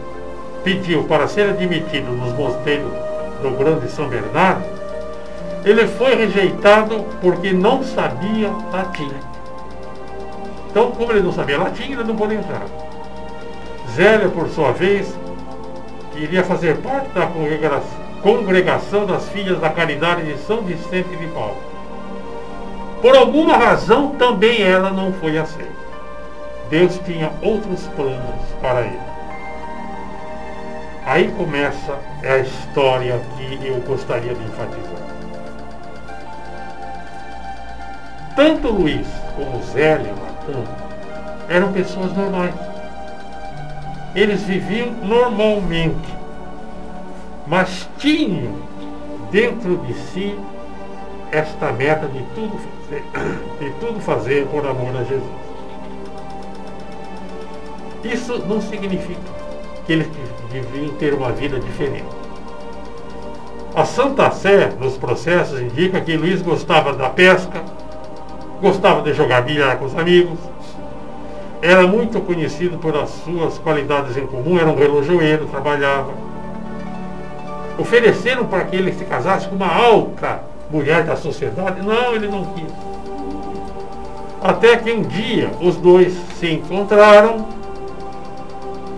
pediu 0.65 1.05
para 1.05 1.29
ser 1.29 1.51
admitido 1.51 2.11
nos 2.11 2.33
mosteiros 2.33 2.91
do 3.43 3.51
Grande 3.57 3.89
São 3.91 4.09
Bernardo, 4.09 4.65
ele 5.65 5.87
foi 5.87 6.15
rejeitado 6.17 7.05
porque 7.21 7.53
não 7.53 7.85
sabia 7.85 8.51
latim. 8.73 9.11
Então, 10.71 10.91
como 10.91 11.13
ele 11.13 11.23
não 11.23 11.33
sabia 11.33 11.59
latim, 11.59 11.93
ele 11.93 12.05
não 12.05 12.17
pôde 12.17 12.35
entrar. 12.35 12.67
Zélia, 13.95 14.29
por 14.29 14.49
sua 14.49 14.73
vez, 14.73 15.15
iria 16.17 16.43
fazer 16.43 16.79
parte 16.79 17.09
da 17.11 17.29
congregação 18.23 19.07
das 19.07 19.29
filhas 19.29 19.61
da 19.61 19.71
caridade 19.71 20.23
de 20.23 20.39
São 20.39 20.63
Vicente 20.63 21.15
de 21.17 21.27
Paulo. 21.29 21.59
Por 23.01 23.15
alguma 23.15 23.57
razão, 23.57 24.11
também 24.17 24.63
ela 24.63 24.91
não 24.91 25.13
foi 25.13 25.39
aceita. 25.39 25.85
Deus 26.71 26.99
tinha 27.05 27.31
outros 27.43 27.87
planos 27.89 28.41
para 28.61 28.81
ele. 28.81 29.14
Aí 31.07 31.31
começa 31.33 31.99
a 32.23 32.39
história 32.39 33.21
que 33.37 33.67
eu 33.67 33.77
gostaria 33.83 34.35
de 34.35 34.43
enfatizar. 34.43 35.05
Tanto 38.35 38.69
Luiz 38.69 39.07
como 39.37 39.63
Zélia 39.63 40.13
Martin 40.15 40.65
eram 41.49 41.73
pessoas 41.73 42.13
normais. 42.17 42.55
Eles 44.15 44.43
viviam 44.43 44.93
normalmente, 44.93 46.15
mas 47.47 47.89
tinham 47.99 48.55
dentro 49.31 49.77
de 49.79 49.95
si 49.95 50.39
esta 51.31 51.73
meta 51.73 52.07
de 52.07 52.23
tudo 52.35 52.59
fazer, 52.59 53.05
de 53.61 53.71
tudo 53.79 54.01
fazer 54.01 54.47
por 54.47 54.67
amor 54.67 54.97
a 54.97 55.05
Jesus. 55.05 55.45
Isso 58.05 58.39
não 58.47 58.61
significa 58.61 59.21
que 59.87 59.93
eles 59.93 60.07
deviam 60.61 60.95
ter 60.95 61.15
uma 61.15 61.33
vida 61.33 61.59
diferente. 61.59 62.05
A 63.75 63.85
Santa 63.85 64.31
Sé, 64.31 64.73
nos 64.79 64.97
processos, 64.97 65.61
indica 65.61 66.01
que 66.01 66.17
Luiz 66.17 66.41
gostava 66.41 66.93
da 66.93 67.11
pesca, 67.11 67.63
gostava 68.61 69.03
de 69.03 69.13
jogar 69.13 69.43
bilhar 69.43 69.79
com 69.79 69.87
os 69.87 69.97
amigos, 69.99 70.39
era 71.61 71.87
muito 71.87 72.21
conhecido 72.21 72.79
por 72.79 72.97
as 72.97 73.11
suas 73.25 73.59
qualidades 73.59 74.17
em 74.17 74.27
comum, 74.27 74.59
era 74.59 74.69
um 74.69 74.77
relojoeiro, 74.77 75.47
trabalhava. 75.47 76.13
Ofereceram 77.79 78.47
para 78.47 78.65
que 78.65 78.77
ele 78.77 78.93
se 78.93 79.05
casasse 79.05 79.49
com 79.49 79.57
uma 79.57 79.75
alta 79.75 80.43
mulher 80.71 81.03
da 81.05 81.17
sociedade, 81.17 81.83
não, 81.83 82.15
ele 82.15 82.29
não 82.29 82.45
quis. 82.45 82.73
Até 84.43 84.77
que 84.77 84.93
um 84.93 85.03
dia 85.03 85.51
os 85.61 85.77
dois 85.77 86.13
se 86.39 86.53
encontraram 86.53 87.49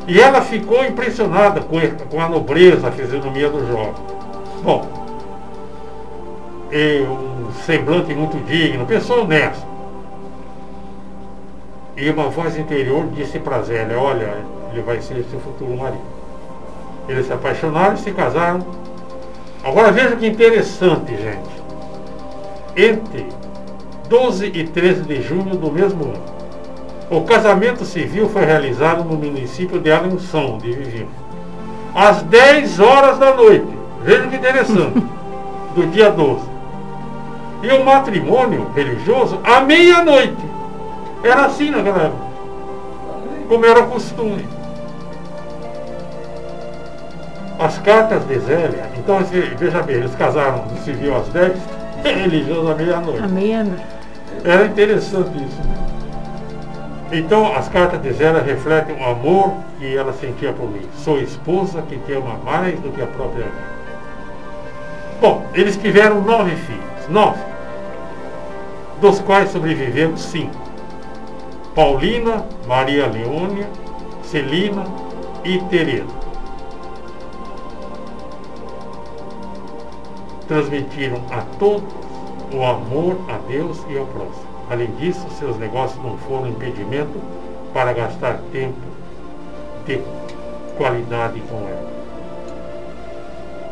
E 0.07 0.21
ela 0.21 0.41
ficou 0.41 0.85
impressionada 0.85 1.61
com, 1.61 1.79
com 2.09 2.21
a 2.21 2.29
nobreza, 2.29 2.89
a 2.89 2.93
fisionomia 2.93 3.51
do 3.51 3.67
jovem. 3.67 3.95
Bom, 4.63 4.87
e 6.71 7.03
um 7.03 7.53
semblante 7.65 8.15
muito 8.15 8.37
digno, 8.45 8.87
pessoa 8.87 9.23
honesta. 9.23 9.67
E 11.97 12.11
uma 12.11 12.29
voz 12.29 12.57
interior 12.57 13.07
disse 13.15 13.39
para 13.39 13.63
Zélia, 13.63 13.99
olha, 13.99 14.37
ele 14.73 14.83
vai 14.83 15.01
ser 15.01 15.25
seu 15.31 15.41
futuro 15.41 15.77
marido. 15.77 16.05
Eles 17.09 17.27
se 17.27 17.33
apaixonaram 17.33 17.95
e 17.95 17.99
se 17.99 18.11
casaram. 18.13 18.65
Agora 19.65 19.91
veja 19.91 20.15
que 20.17 20.27
interessante, 20.27 21.17
gente. 21.17 21.57
Entre 22.77 23.27
12 24.09 24.47
e 24.47 24.65
13 24.65 25.03
de 25.03 25.23
junho 25.23 25.57
do 25.57 25.73
mesmo 25.73 26.05
ano, 26.05 26.36
o 27.11 27.21
casamento 27.23 27.85
civil 27.85 28.29
foi 28.29 28.45
realizado 28.45 29.05
no 29.05 29.17
município 29.17 29.81
de 29.81 29.91
Alençon, 29.91 30.55
onde 30.55 30.73
viviam. 30.73 31.09
Às 31.95 32.23
10 32.23 32.81
horas 32.81 33.19
da 33.19 33.35
noite. 33.35 33.69
Veja 34.03 34.27
que 34.29 34.37
interessante. 34.37 35.03
do 35.75 35.87
dia 35.89 36.11
12. 36.11 36.43
E 37.63 37.71
o 37.71 37.85
matrimônio 37.85 38.71
religioso 38.75 39.39
à 39.45 39.61
meia-noite. 39.61 40.37
Era 41.23 41.47
assim 41.47 41.71
naquela 41.71 42.05
época. 42.05 42.27
Como 43.49 43.65
era 43.65 43.83
costume. 43.83 44.47
As 47.59 47.79
cartas 47.79 48.27
de 48.27 48.39
Zélia, 48.41 48.91
então 48.99 49.19
veja 49.59 49.83
bem, 49.83 49.97
eles 49.97 50.15
casaram 50.15 50.67
no 50.67 50.79
civil 50.83 51.17
às 51.17 51.27
10, 51.29 51.57
religioso 52.05 52.71
à 52.71 52.75
meia-noite. 52.75 53.23
À 53.23 53.29
meia-noite. 53.29 53.85
Era 54.45 54.67
interessante 54.67 55.31
isso. 55.37 55.63
Né? 55.67 55.96
Então, 57.13 57.55
as 57.55 57.69
cartas 57.69 58.03
de 58.03 58.13
Zélia 58.13 58.43
refletem 58.43 58.97
o 59.01 59.05
amor 59.05 59.55
que 59.79 59.97
ela 59.97 60.13
sentia 60.13 60.53
por 60.53 60.69
mim. 60.69 60.89
Sou 60.97 61.21
esposa 61.21 61.83
que 61.83 61.99
te 61.99 62.13
ama 62.13 62.39
mais 62.45 62.81
do 62.81 62.91
que 62.91 63.01
a 63.01 63.07
própria 63.07 63.45
vida. 63.45 63.77
Bom, 65.21 65.47
eles 65.55 65.77
tiveram 65.77 66.21
nove 66.21 66.57
filhos, 66.57 67.09
nove, 67.09 67.41
dos 69.01 69.21
quais 69.21 69.51
sobreviveram 69.51 70.17
cinco. 70.17 70.57
Paulina, 71.75 72.45
Maria 72.67 73.07
Leônia, 73.07 73.69
Celina 74.23 74.85
e 75.45 75.59
Teresa. 75.65 76.27
Transmitiram 80.49 81.21
a 81.31 81.43
todos 81.59 81.95
o 82.53 82.65
amor 82.65 83.19
a 83.29 83.39
Deus 83.49 83.85
e 83.89 83.99
ao 83.99 84.07
próximo. 84.07 84.46
Além 84.71 84.91
disso, 84.97 85.27
seus 85.39 85.57
negócios 85.59 86.03
não 86.03 86.17
foram 86.19 86.49
impedimento 86.49 87.21
para 87.73 87.93
gastar 87.93 88.41
tempo 88.53 88.81
de 89.87 90.01
qualidade 90.77 91.41
com 91.49 91.57
ela. 91.57 91.91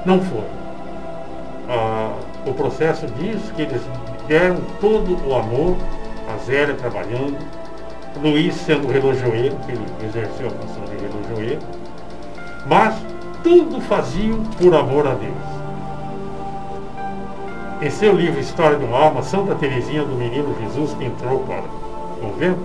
Não 0.04 0.20
foi. 0.20 0.44
Ah, 1.68 2.14
o 2.46 2.52
processo 2.54 3.06
diz 3.06 3.40
que 3.52 3.62
eles 3.62 3.82
deram 4.28 4.60
todo 4.80 5.26
o 5.26 5.34
amor, 5.34 5.76
a 6.32 6.36
Zélia 6.44 6.74
trabalhando, 6.74 7.38
Luiz 8.22 8.54
sendo 8.54 8.86
relojoeiro, 8.90 9.56
que 9.66 9.72
ele 9.72 9.84
exerceu 10.04 10.46
a 10.46 10.50
função 10.50 10.84
de 10.84 10.96
relojoeiro, 10.96 11.60
mas 12.66 12.94
tudo 13.42 13.80
faziam 13.80 14.42
por 14.58 14.74
amor 14.74 15.06
a 15.06 15.14
Deus. 15.14 15.53
Em 17.84 17.90
seu 17.90 18.14
livro 18.14 18.40
História 18.40 18.78
de 18.78 18.84
uma 18.86 18.98
Alma, 18.98 19.22
Santa 19.22 19.54
Teresinha 19.56 20.02
do 20.06 20.16
Menino 20.16 20.56
Jesus, 20.58 20.94
que 20.94 21.04
entrou 21.04 21.40
para 21.40 21.60
o 21.60 22.18
convento, 22.18 22.62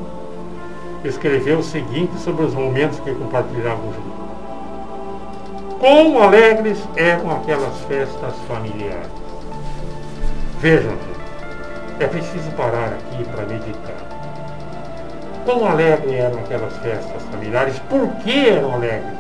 escreveu 1.04 1.60
o 1.60 1.64
seguinte 1.64 2.18
sobre 2.20 2.46
os 2.46 2.54
momentos 2.54 3.02
que 3.02 3.14
compartilhavam 3.14 3.84
juntos. 3.92 5.78
Quão 5.78 6.24
alegres 6.24 6.78
eram 6.96 7.32
aquelas 7.32 7.78
festas 7.82 8.34
familiares. 8.48 9.12
Vejam, 10.62 10.94
é 12.00 12.08
preciso 12.08 12.50
parar 12.52 12.94
aqui 12.94 13.22
para 13.26 13.46
meditar. 13.46 13.98
Quão 15.44 15.68
alegres 15.68 16.14
eram 16.14 16.40
aquelas 16.40 16.78
festas 16.78 17.22
familiares? 17.30 17.78
Por 17.90 18.08
que 18.24 18.48
eram 18.48 18.74
alegres? 18.74 19.20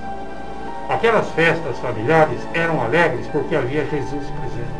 Aquelas 0.87 1.27
festas 1.31 1.77
familiares 1.79 2.39
eram 2.53 2.81
alegres 2.81 3.27
porque 3.33 3.53
havia 3.53 3.83
Jesus 3.83 4.23
presente 4.39 4.78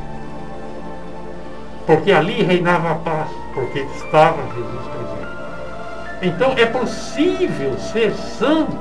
porque 1.90 2.12
ali 2.12 2.44
reinava 2.44 2.92
a 2.92 2.96
paz, 2.96 3.30
porque 3.52 3.80
estava 3.80 4.44
Jesus 4.54 4.86
presente. 4.86 5.28
Então 6.22 6.52
é 6.52 6.68
possível 6.68 7.80
ser 7.80 8.14
santo, 8.14 8.78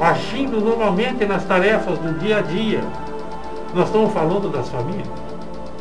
agindo 0.00 0.58
normalmente 0.58 1.26
nas 1.26 1.44
tarefas 1.44 1.98
do 1.98 2.18
dia 2.18 2.38
a 2.38 2.40
dia. 2.40 2.80
Nós 3.74 3.88
estamos 3.88 4.10
falando 4.10 4.48
das 4.48 4.70
famílias, 4.70 5.06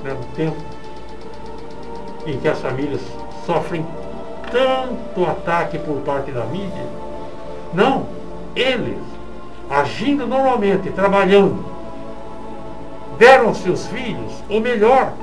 né, 0.03 0.13
no 0.13 0.35
tempo 0.35 0.57
em 2.27 2.37
que 2.37 2.47
as 2.49 2.59
famílias 2.59 2.99
sofrem 3.45 3.87
tanto 4.51 5.25
ataque 5.29 5.79
por 5.79 5.95
parte 6.01 6.29
da 6.31 6.43
mídia. 6.43 6.87
Não, 7.73 8.05
eles, 8.53 8.99
agindo 9.69 10.27
normalmente, 10.27 10.89
trabalhando, 10.89 11.63
deram 13.17 13.53
seus 13.53 13.87
filhos 13.87 14.33
o 14.49 14.59
melhor 14.59 15.13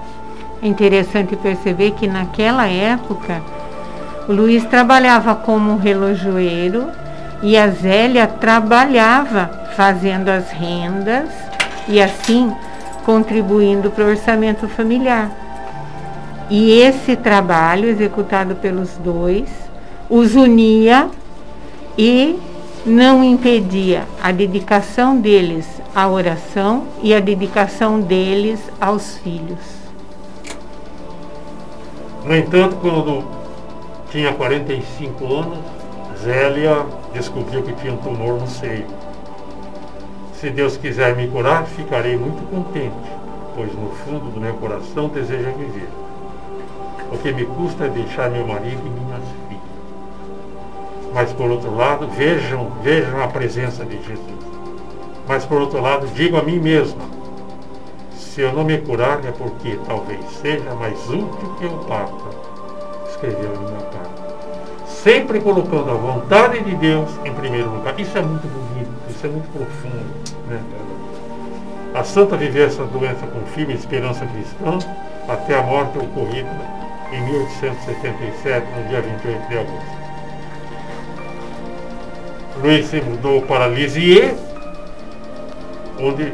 é 0.62 0.66
interessante 0.66 1.36
perceber 1.36 1.92
que 1.92 2.06
naquela 2.06 2.66
época 2.66 3.40
o 4.28 4.32
Luiz 4.32 4.64
trabalhava 4.64 5.34
como 5.34 5.78
relojoeiro 5.78 6.88
e 7.42 7.56
a 7.56 7.68
Zélia 7.68 8.26
trabalhava 8.26 9.68
fazendo 9.76 10.28
as 10.28 10.50
rendas 10.50 11.30
e 11.86 12.02
assim 12.02 12.52
contribuindo 13.04 13.90
para 13.90 14.04
o 14.04 14.08
orçamento 14.08 14.68
familiar. 14.68 15.30
E 16.50 16.72
esse 16.80 17.14
trabalho 17.14 17.88
executado 17.88 18.56
pelos 18.56 18.96
dois 18.96 19.48
os 20.10 20.34
unia 20.34 21.08
e 21.96 22.38
não 22.84 23.22
impedia 23.22 24.04
a 24.22 24.32
dedicação 24.32 25.16
deles 25.16 25.66
à 25.94 26.08
oração 26.08 26.84
e 27.02 27.14
a 27.14 27.20
dedicação 27.20 28.00
deles 28.00 28.60
aos 28.80 29.18
filhos. 29.18 29.77
No 32.24 32.36
entanto, 32.36 32.76
quando 32.76 33.24
tinha 34.10 34.32
45 34.32 35.24
anos, 35.34 35.58
Zélia 36.22 36.84
descobriu 37.12 37.62
que 37.62 37.72
tinha 37.74 37.92
um 37.92 37.98
tumor 37.98 38.40
no 38.40 38.46
seio. 38.46 38.86
Se 40.34 40.50
Deus 40.50 40.76
quiser 40.76 41.16
me 41.16 41.28
curar, 41.28 41.64
ficarei 41.66 42.16
muito 42.16 42.48
contente, 42.50 42.94
pois 43.54 43.72
no 43.74 43.90
fundo 43.90 44.30
do 44.30 44.40
meu 44.40 44.54
coração 44.54 45.08
desejo 45.08 45.50
viver. 45.52 45.88
O 47.12 47.18
que 47.18 47.32
me 47.32 47.44
custa 47.44 47.84
é 47.84 47.88
deixar 47.88 48.30
meu 48.30 48.46
marido 48.46 48.82
e 48.84 48.90
minhas 48.90 49.22
filhas. 49.48 49.62
Mas 51.14 51.32
por 51.32 51.50
outro 51.50 51.74
lado, 51.74 52.06
vejam, 52.08 52.70
vejam 52.82 53.22
a 53.22 53.28
presença 53.28 53.84
de 53.84 53.96
Jesus. 53.96 54.38
Mas 55.26 55.44
por 55.44 55.60
outro 55.60 55.80
lado, 55.80 56.06
digo 56.08 56.36
a 56.36 56.42
mim 56.42 56.58
mesma, 56.58 57.02
se 58.38 58.42
eu 58.42 58.52
não 58.52 58.62
me 58.62 58.78
curar 58.78 59.18
é 59.24 59.32
porque 59.32 59.76
talvez 59.84 60.20
seja 60.40 60.72
mais 60.76 60.96
útil 61.08 61.56
que 61.58 61.66
o 61.66 61.78
Papa, 61.88 62.30
escreveu 63.10 63.52
em 63.52 63.58
uma 63.58 63.82
carta. 63.82 64.86
Sempre 64.86 65.40
colocando 65.40 65.90
a 65.90 65.94
vontade 65.94 66.62
de 66.62 66.76
Deus 66.76 67.10
em 67.24 67.34
primeiro 67.34 67.68
lugar. 67.68 67.98
Isso 67.98 68.16
é 68.16 68.22
muito 68.22 68.46
bonito, 68.46 68.92
isso 69.10 69.26
é 69.26 69.28
muito 69.28 69.48
profundo. 69.50 70.06
Né? 70.46 70.60
A 71.92 72.04
santa 72.04 72.36
viveu 72.36 72.64
essa 72.64 72.84
doença 72.84 73.26
com 73.26 73.44
firme 73.46 73.74
esperança 73.74 74.24
cristã 74.24 74.78
até 75.28 75.58
a 75.58 75.62
morte 75.64 75.98
ocorrida 75.98 76.48
em 77.10 77.20
1877, 77.20 78.66
no 78.70 78.88
dia 78.88 79.02
28 79.02 79.48
de 79.48 79.58
agosto. 79.58 79.98
Luiz 82.62 82.86
se 82.86 83.00
mudou 83.00 83.42
para 83.42 83.66
Lisieux, 83.66 84.38
onde 85.98 86.32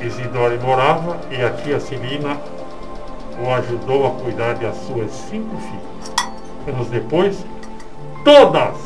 Isidore 0.00 0.58
morava 0.58 1.18
e 1.30 1.42
a 1.42 1.50
tia 1.50 1.78
Celina 1.78 2.38
o 3.38 3.50
ajudou 3.52 4.06
a 4.06 4.10
cuidar 4.22 4.54
de 4.54 4.66
as 4.66 4.76
suas 4.86 5.10
cinco 5.10 5.56
filhas. 5.56 6.34
Anos 6.68 6.88
depois, 6.88 7.44
todas, 8.24 8.76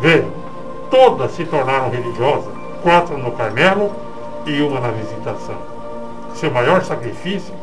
vejam, 0.00 0.32
todas 0.90 1.32
se 1.32 1.44
tornaram 1.44 1.90
religiosas, 1.90 2.52
quatro 2.82 3.18
no 3.18 3.32
Carmelo 3.32 3.94
e 4.46 4.60
uma 4.62 4.80
na 4.80 4.90
Visitação. 4.90 5.56
Seu 6.34 6.50
maior 6.50 6.82
sacrifício 6.84 7.54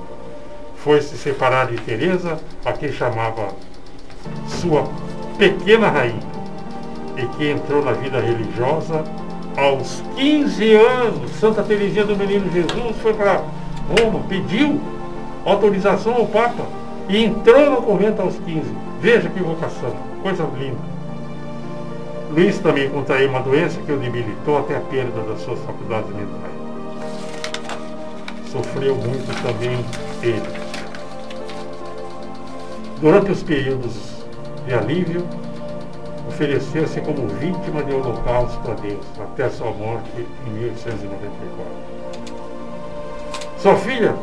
foi 0.77 1.01
se 1.01 1.17
separar 1.17 1.67
de 1.67 1.77
Teresa, 1.77 2.39
a 2.63 2.73
quem 2.73 2.91
chamava 2.91 3.47
sua 4.47 4.83
pequena 5.37 5.89
rainha, 5.89 6.35
e 7.17 7.25
que 7.27 7.49
entrou 7.49 7.83
na 7.83 7.93
vida 7.93 8.19
religiosa 8.19 9.03
aos 9.57 10.03
15 10.15 10.73
anos, 10.73 11.31
Santa 11.39 11.63
Teresinha 11.63 12.05
do 12.05 12.15
Menino 12.15 12.51
Jesus 12.51 12.95
foi 13.01 13.13
para 13.13 13.43
Roma, 13.99 14.21
pediu 14.27 14.79
autorização 15.45 16.15
ao 16.15 16.25
Papa 16.25 16.65
e 17.07 17.23
entrou 17.23 17.71
no 17.71 17.81
convento 17.81 18.21
aos 18.21 18.35
15. 18.37 18.63
Veja 18.99 19.29
que 19.29 19.39
vocação, 19.39 19.95
coisa 20.21 20.47
linda. 20.57 20.95
Luiz 22.31 22.57
também 22.59 22.89
contraiu 22.89 23.29
uma 23.29 23.39
doença 23.39 23.79
que 23.79 23.91
o 23.91 23.97
debilitou 23.97 24.57
até 24.57 24.75
a 24.75 24.81
perda 24.81 25.21
das 25.21 25.41
suas 25.41 25.59
faculdades 25.59 26.09
mentais. 26.09 26.55
Sofreu 28.51 28.95
muito 28.95 29.43
também 29.43 29.85
ele. 30.21 30.65
Durante 32.99 33.31
os 33.31 33.43
períodos 33.43 33.93
de 34.65 34.73
alívio, 34.73 35.25
ofereceu-se 36.27 36.99
como 37.01 37.27
vítima 37.27 37.83
de 37.83 37.93
holocausto 37.93 38.71
a 38.71 38.73
Deus, 38.75 39.05
até 39.21 39.49
sua 39.49 39.71
morte 39.71 40.09
em 40.47 40.49
1894. 40.49 41.95
Sua 43.57 43.75
filha, 43.75 44.15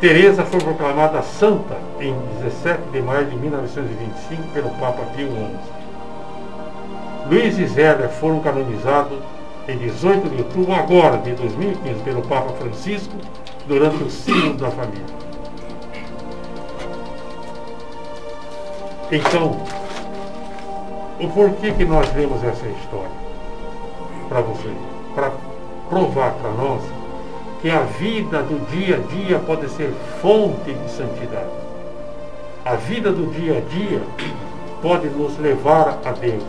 Teresa, 0.00 0.44
foi 0.44 0.60
proclamada 0.60 1.22
santa 1.22 1.76
em 2.00 2.14
17 2.42 2.82
de 2.92 3.02
maio 3.02 3.26
de 3.26 3.36
1925 3.36 4.42
pelo 4.52 4.70
Papa 4.70 5.02
Pio 5.14 5.28
XI. 5.28 5.58
Luiz 7.28 7.58
e 7.58 7.66
Zélia 7.66 8.08
foram 8.08 8.40
canonizados 8.40 9.18
em 9.68 9.76
18 9.78 10.28
de 10.28 10.42
outubro 10.42 10.72
agora 10.74 11.18
de 11.18 11.32
2015 11.32 12.02
pelo 12.02 12.22
Papa 12.22 12.52
Francisco 12.54 13.14
durante 13.68 14.02
o 14.02 14.10
sínodo 14.10 14.64
da 14.64 14.70
família. 14.70 15.20
Então, 19.12 19.60
o 21.20 21.28
porquê 21.28 21.72
que 21.72 21.84
nós 21.84 22.12
lemos 22.14 22.42
essa 22.42 22.66
história 22.66 23.10
para 24.28 24.40
você? 24.40 24.70
Para 25.14 25.32
provar 25.88 26.32
para 26.34 26.50
nós 26.50 26.82
que 27.60 27.70
a 27.70 27.80
vida 27.80 28.42
do 28.42 28.64
dia 28.70 28.96
a 28.96 29.14
dia 29.14 29.38
pode 29.38 29.68
ser 29.70 29.92
fonte 30.22 30.72
de 30.72 30.90
santidade. 30.90 31.50
A 32.64 32.74
vida 32.74 33.12
do 33.12 33.26
dia 33.32 33.58
a 33.58 33.60
dia 33.60 34.02
pode 34.80 35.08
nos 35.08 35.38
levar 35.38 35.98
a 36.04 36.12
Deus 36.12 36.44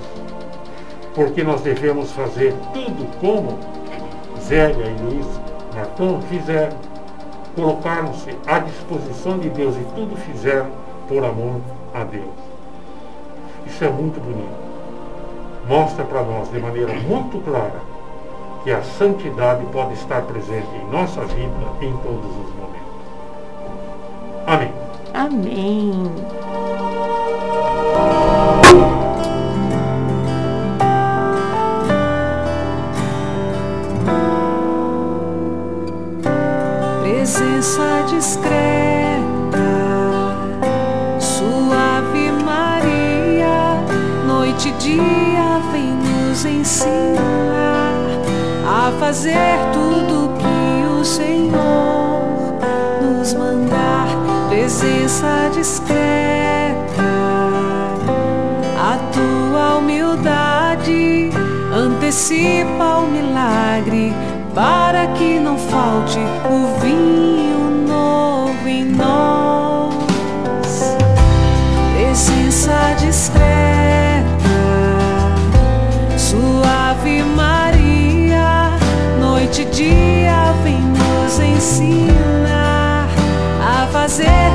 porque 1.13 1.43
nós 1.43 1.61
devemos 1.61 2.11
fazer 2.11 2.53
tudo 2.73 3.05
como 3.19 3.59
Zélia 4.39 4.85
e 4.85 5.01
Luiz 5.03 5.27
Martão 5.75 6.21
fizeram. 6.23 6.77
Colocaram-se 7.55 8.29
à 8.47 8.59
disposição 8.59 9.37
de 9.37 9.49
Deus 9.49 9.75
e 9.75 9.83
tudo 9.93 10.15
fizeram 10.15 10.67
por 11.07 11.23
amor 11.23 11.59
a 11.93 12.03
Deus. 12.05 12.50
Isso 13.65 13.83
é 13.83 13.89
muito 13.89 14.19
bonito. 14.19 14.71
Mostra 15.67 16.03
para 16.03 16.23
nós 16.23 16.51
de 16.51 16.59
maneira 16.59 16.93
muito 16.93 17.39
clara 17.43 17.81
que 18.63 18.71
a 18.71 18.81
santidade 18.81 19.65
pode 19.67 19.93
estar 19.93 20.21
presente 20.23 20.67
em 20.75 20.91
nossa 20.91 21.21
vida 21.21 21.65
em 21.81 21.95
todos 21.97 22.25
os 22.25 22.55
momentos. 22.55 22.81
Amém. 24.45 24.73
Amém. 25.13 26.11
presença 37.21 38.03
discreta, 38.09 38.80
fazer 49.11 49.57
tudo 49.73 50.31
que 50.39 51.01
o 51.01 51.03
Senhor 51.03 52.55
nos 53.01 53.33
mandar. 53.33 54.07
Presença 54.47 55.49
discreta, 55.53 57.03
a 58.79 58.97
tua 59.11 59.79
humildade 59.79 61.29
antecipa 61.75 62.99
o 62.99 63.07
milagre 63.07 64.13
para 64.55 65.07
que 65.07 65.41
não 65.41 65.57
falte 65.57 66.19
ensinar 81.61 83.07
a 83.61 83.87
fazer 83.91 84.50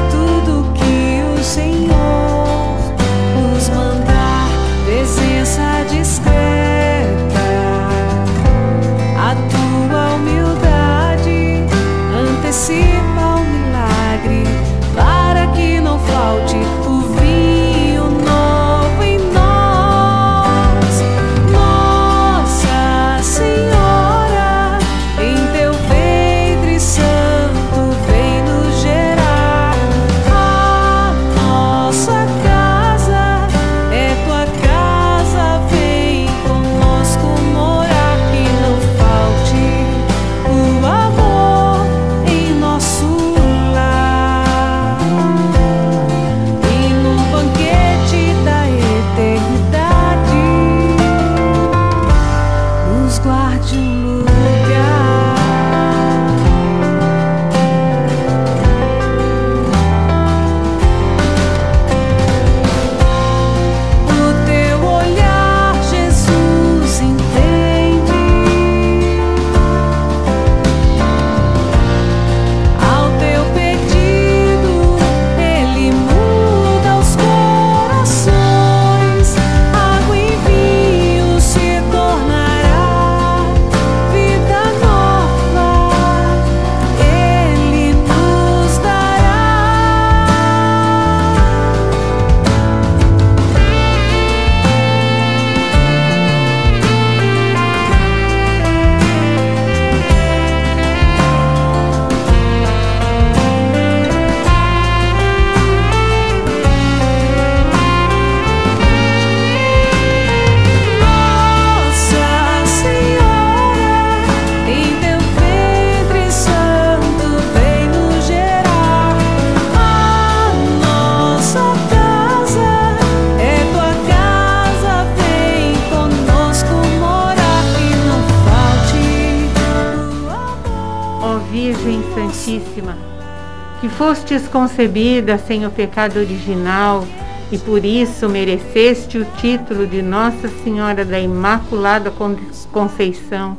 concebida 134.76 135.38
sem 135.38 135.64
o 135.64 135.70
pecado 135.70 136.18
original 136.18 137.06
e 137.50 137.56
por 137.56 137.82
isso 137.82 138.28
mereceste 138.28 139.16
o 139.16 139.24
título 139.38 139.86
de 139.86 140.02
Nossa 140.02 140.48
Senhora 140.62 141.02
da 141.02 141.18
Imaculada 141.18 142.10
Con- 142.10 142.36
Conceição, 142.70 143.56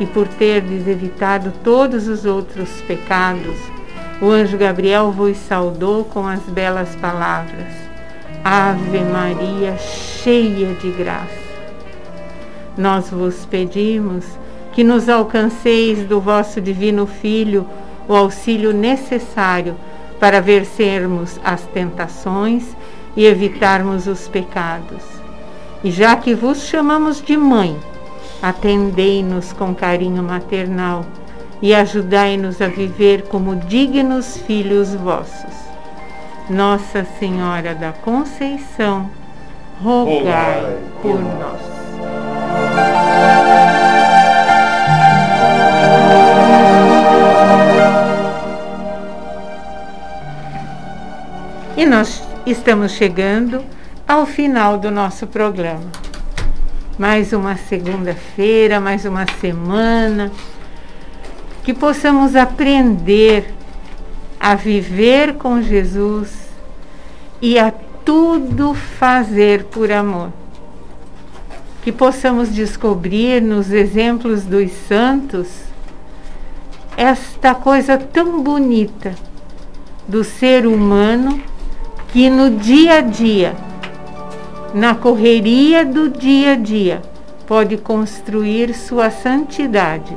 e 0.00 0.06
por 0.06 0.26
terdes 0.26 0.88
evitado 0.88 1.52
todos 1.62 2.08
os 2.08 2.24
outros 2.24 2.70
pecados, 2.86 3.54
o 4.22 4.30
anjo 4.30 4.56
Gabriel 4.56 5.12
vos 5.12 5.36
saudou 5.36 6.04
com 6.04 6.26
as 6.26 6.40
belas 6.40 6.96
palavras: 6.96 7.74
Ave 8.42 9.00
Maria, 9.00 9.76
cheia 9.76 10.72
de 10.72 10.90
graça. 10.90 11.44
Nós 12.78 13.10
vos 13.10 13.44
pedimos 13.44 14.24
que 14.72 14.82
nos 14.82 15.06
alcanceis 15.10 15.98
do 16.08 16.18
vosso 16.18 16.62
divino 16.62 17.06
Filho 17.06 17.66
o 18.08 18.14
auxílio 18.14 18.72
necessário 18.72 19.76
para 20.24 20.40
vencermos 20.40 21.38
as 21.44 21.60
tentações 21.66 22.74
e 23.14 23.26
evitarmos 23.26 24.06
os 24.06 24.26
pecados. 24.26 25.02
E 25.84 25.90
já 25.90 26.16
que 26.16 26.34
vos 26.34 26.64
chamamos 26.64 27.20
de 27.20 27.36
mãe, 27.36 27.78
atendei-nos 28.40 29.52
com 29.52 29.74
carinho 29.74 30.22
maternal 30.22 31.04
e 31.60 31.74
ajudai-nos 31.74 32.62
a 32.62 32.68
viver 32.68 33.24
como 33.24 33.54
dignos 33.54 34.38
filhos 34.38 34.94
vossos. 34.94 35.54
Nossa 36.48 37.04
Senhora 37.18 37.74
da 37.74 37.92
Conceição, 37.92 39.10
rogai 39.82 40.78
por 41.02 41.20
nós. 41.20 41.73
Nós 51.86 52.22
estamos 52.46 52.92
chegando 52.92 53.62
ao 54.08 54.24
final 54.24 54.78
do 54.78 54.90
nosso 54.90 55.26
programa. 55.26 55.92
Mais 56.98 57.34
uma 57.34 57.56
segunda-feira, 57.56 58.80
mais 58.80 59.04
uma 59.04 59.26
semana, 59.38 60.32
que 61.62 61.74
possamos 61.74 62.34
aprender 62.34 63.52
a 64.40 64.54
viver 64.54 65.34
com 65.34 65.60
Jesus 65.60 66.30
e 67.40 67.58
a 67.58 67.70
tudo 68.02 68.72
fazer 68.72 69.64
por 69.64 69.92
amor. 69.92 70.32
Que 71.82 71.92
possamos 71.92 72.52
descobrir 72.52 73.42
nos 73.42 73.70
exemplos 73.70 74.44
dos 74.44 74.72
santos 74.88 75.48
esta 76.96 77.54
coisa 77.54 77.98
tão 77.98 78.42
bonita 78.42 79.14
do 80.08 80.24
ser 80.24 80.66
humano 80.66 81.53
que 82.14 82.30
no 82.30 82.48
dia 82.48 82.98
a 82.98 83.00
dia, 83.00 83.56
na 84.72 84.94
correria 84.94 85.84
do 85.84 86.08
dia 86.08 86.52
a 86.52 86.54
dia, 86.54 87.02
pode 87.44 87.76
construir 87.76 88.72
sua 88.72 89.10
santidade, 89.10 90.16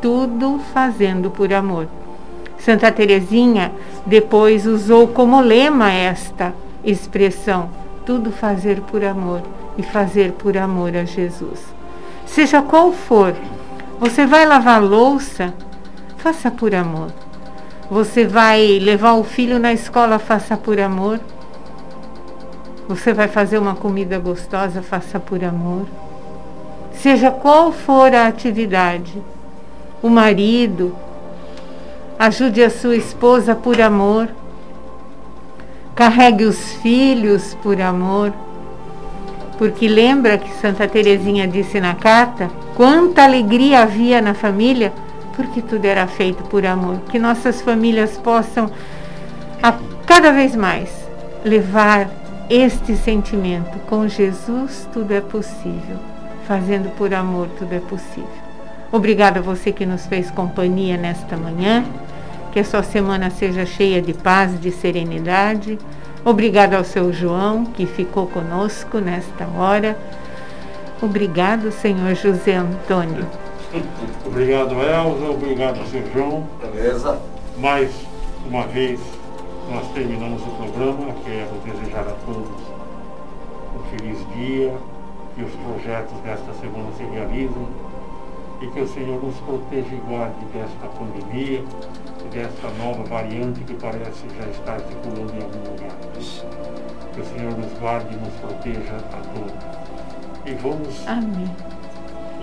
tudo 0.00 0.58
fazendo 0.72 1.30
por 1.30 1.52
amor. 1.52 1.88
Santa 2.58 2.90
Teresinha 2.90 3.70
depois 4.06 4.66
usou 4.66 5.08
como 5.08 5.38
lema 5.42 5.92
esta 5.92 6.54
expressão: 6.82 7.68
tudo 8.06 8.32
fazer 8.32 8.80
por 8.80 9.04
amor 9.04 9.42
e 9.76 9.82
fazer 9.82 10.32
por 10.32 10.56
amor 10.56 10.96
a 10.96 11.04
Jesus. 11.04 11.60
Seja 12.24 12.62
qual 12.62 12.92
for, 12.92 13.34
você 14.00 14.24
vai 14.24 14.46
lavar 14.46 14.82
louça, 14.82 15.52
faça 16.16 16.50
por 16.50 16.74
amor. 16.74 17.12
Você 17.90 18.26
vai 18.26 18.80
levar 18.80 19.12
o 19.12 19.22
filho 19.22 19.60
na 19.60 19.72
escola, 19.72 20.18
faça 20.18 20.56
por 20.56 20.80
amor. 20.80 21.20
Você 22.88 23.12
vai 23.12 23.28
fazer 23.28 23.58
uma 23.58 23.76
comida 23.76 24.18
gostosa, 24.18 24.82
faça 24.82 25.20
por 25.20 25.44
amor. 25.44 25.86
Seja 26.92 27.30
qual 27.30 27.70
for 27.70 28.12
a 28.12 28.26
atividade, 28.26 29.22
o 30.02 30.08
marido, 30.08 30.96
ajude 32.18 32.62
a 32.64 32.70
sua 32.70 32.96
esposa 32.96 33.54
por 33.54 33.80
amor. 33.80 34.28
Carregue 35.94 36.44
os 36.44 36.72
filhos 36.82 37.54
por 37.62 37.80
amor. 37.80 38.32
Porque 39.58 39.86
lembra 39.86 40.38
que 40.38 40.52
Santa 40.54 40.88
Teresinha 40.88 41.46
disse 41.46 41.80
na 41.80 41.94
carta, 41.94 42.50
quanta 42.74 43.22
alegria 43.22 43.82
havia 43.82 44.20
na 44.20 44.34
família 44.34 44.92
porque 45.36 45.60
tudo 45.60 45.84
era 45.84 46.06
feito 46.06 46.42
por 46.44 46.64
amor. 46.64 47.00
Que 47.10 47.18
nossas 47.18 47.60
famílias 47.60 48.16
possam, 48.16 48.70
a 49.62 49.78
cada 50.06 50.32
vez 50.32 50.56
mais, 50.56 50.90
levar 51.44 52.08
este 52.48 52.96
sentimento. 52.96 53.78
Com 53.86 54.08
Jesus 54.08 54.88
tudo 54.92 55.12
é 55.12 55.20
possível. 55.20 55.98
Fazendo 56.48 56.88
por 56.96 57.12
amor 57.12 57.48
tudo 57.58 57.74
é 57.74 57.80
possível. 57.80 58.46
Obrigada 58.90 59.40
a 59.40 59.42
você 59.42 59.72
que 59.72 59.84
nos 59.84 60.06
fez 60.06 60.30
companhia 60.30 60.96
nesta 60.96 61.36
manhã. 61.36 61.84
Que 62.52 62.60
a 62.60 62.64
sua 62.64 62.82
semana 62.82 63.28
seja 63.28 63.66
cheia 63.66 64.00
de 64.00 64.14
paz, 64.14 64.58
de 64.58 64.70
serenidade. 64.70 65.78
Obrigada 66.24 66.76
ao 66.76 66.84
seu 66.84 67.12
João 67.12 67.66
que 67.66 67.84
ficou 67.84 68.26
conosco 68.26 68.98
nesta 68.98 69.46
hora. 69.56 69.96
Obrigado, 71.02 71.70
Senhor 71.70 72.14
José 72.14 72.56
Antônio. 72.56 73.26
Obrigado, 74.26 74.74
Elza. 74.74 75.30
Obrigado, 75.30 75.86
seu 75.90 76.02
João. 76.12 76.46
Beleza? 76.60 77.18
Mais 77.58 77.90
uma 78.46 78.66
vez, 78.66 79.00
nós 79.70 79.86
terminamos 79.92 80.42
o 80.42 80.50
programa. 80.50 81.14
Quero 81.24 81.54
desejar 81.64 82.02
a 82.02 82.14
todos 82.24 82.76
um 83.74 83.82
feliz 83.90 84.18
dia, 84.34 84.72
que 85.34 85.42
os 85.42 85.52
projetos 85.52 86.18
desta 86.20 86.52
semana 86.54 86.90
se 86.96 87.04
realizem 87.04 87.66
e 88.60 88.66
que 88.68 88.80
o 88.80 88.88
Senhor 88.88 89.22
nos 89.22 89.36
proteja 89.36 89.94
e 89.94 90.00
guarde 90.08 90.44
desta 90.46 90.86
pandemia 90.98 91.62
e 92.24 92.28
desta 92.28 92.70
nova 92.78 93.02
variante 93.04 93.60
que 93.60 93.74
parece 93.74 94.26
já 94.38 94.48
estar 94.48 94.80
circulando 94.80 95.32
em 95.34 95.42
algum 95.42 95.72
lugar. 95.72 95.96
Que 97.12 97.20
o 97.20 97.24
Senhor 97.24 97.58
nos 97.58 97.72
guarde 97.78 98.14
e 98.14 98.18
nos 98.18 98.34
proteja 98.34 98.96
a 98.96 99.20
todos. 99.34 99.76
E 100.46 100.54
vamos 100.54 101.06
Amém. 101.06 101.75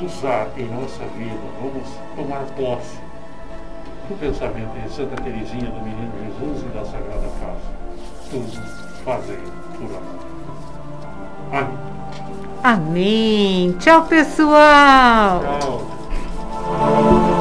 Usar 0.06 0.48
em 0.58 0.66
nossa 0.66 1.04
vida, 1.18 1.40
vamos 1.62 1.90
tomar 2.16 2.44
posse 2.56 2.98
do 4.08 4.20
pensamento 4.20 4.74
de 4.82 4.94
Santa 4.94 5.22
Teresinha 5.22 5.72
do 5.72 5.82
Menino 5.82 6.12
Jesus 6.26 6.64
e 6.64 6.78
da 6.78 6.86
Sagrada 6.86 7.30
Casa. 7.40 7.74
Tudo 8.30 8.62
fazer 9.04 9.42
por 9.78 9.86
amor. 9.86 10.34
Amém. 11.52 11.94
Amém. 12.64 13.72
Tchau, 13.80 14.06
pessoal. 14.06 15.42
Tchau. 15.42 17.33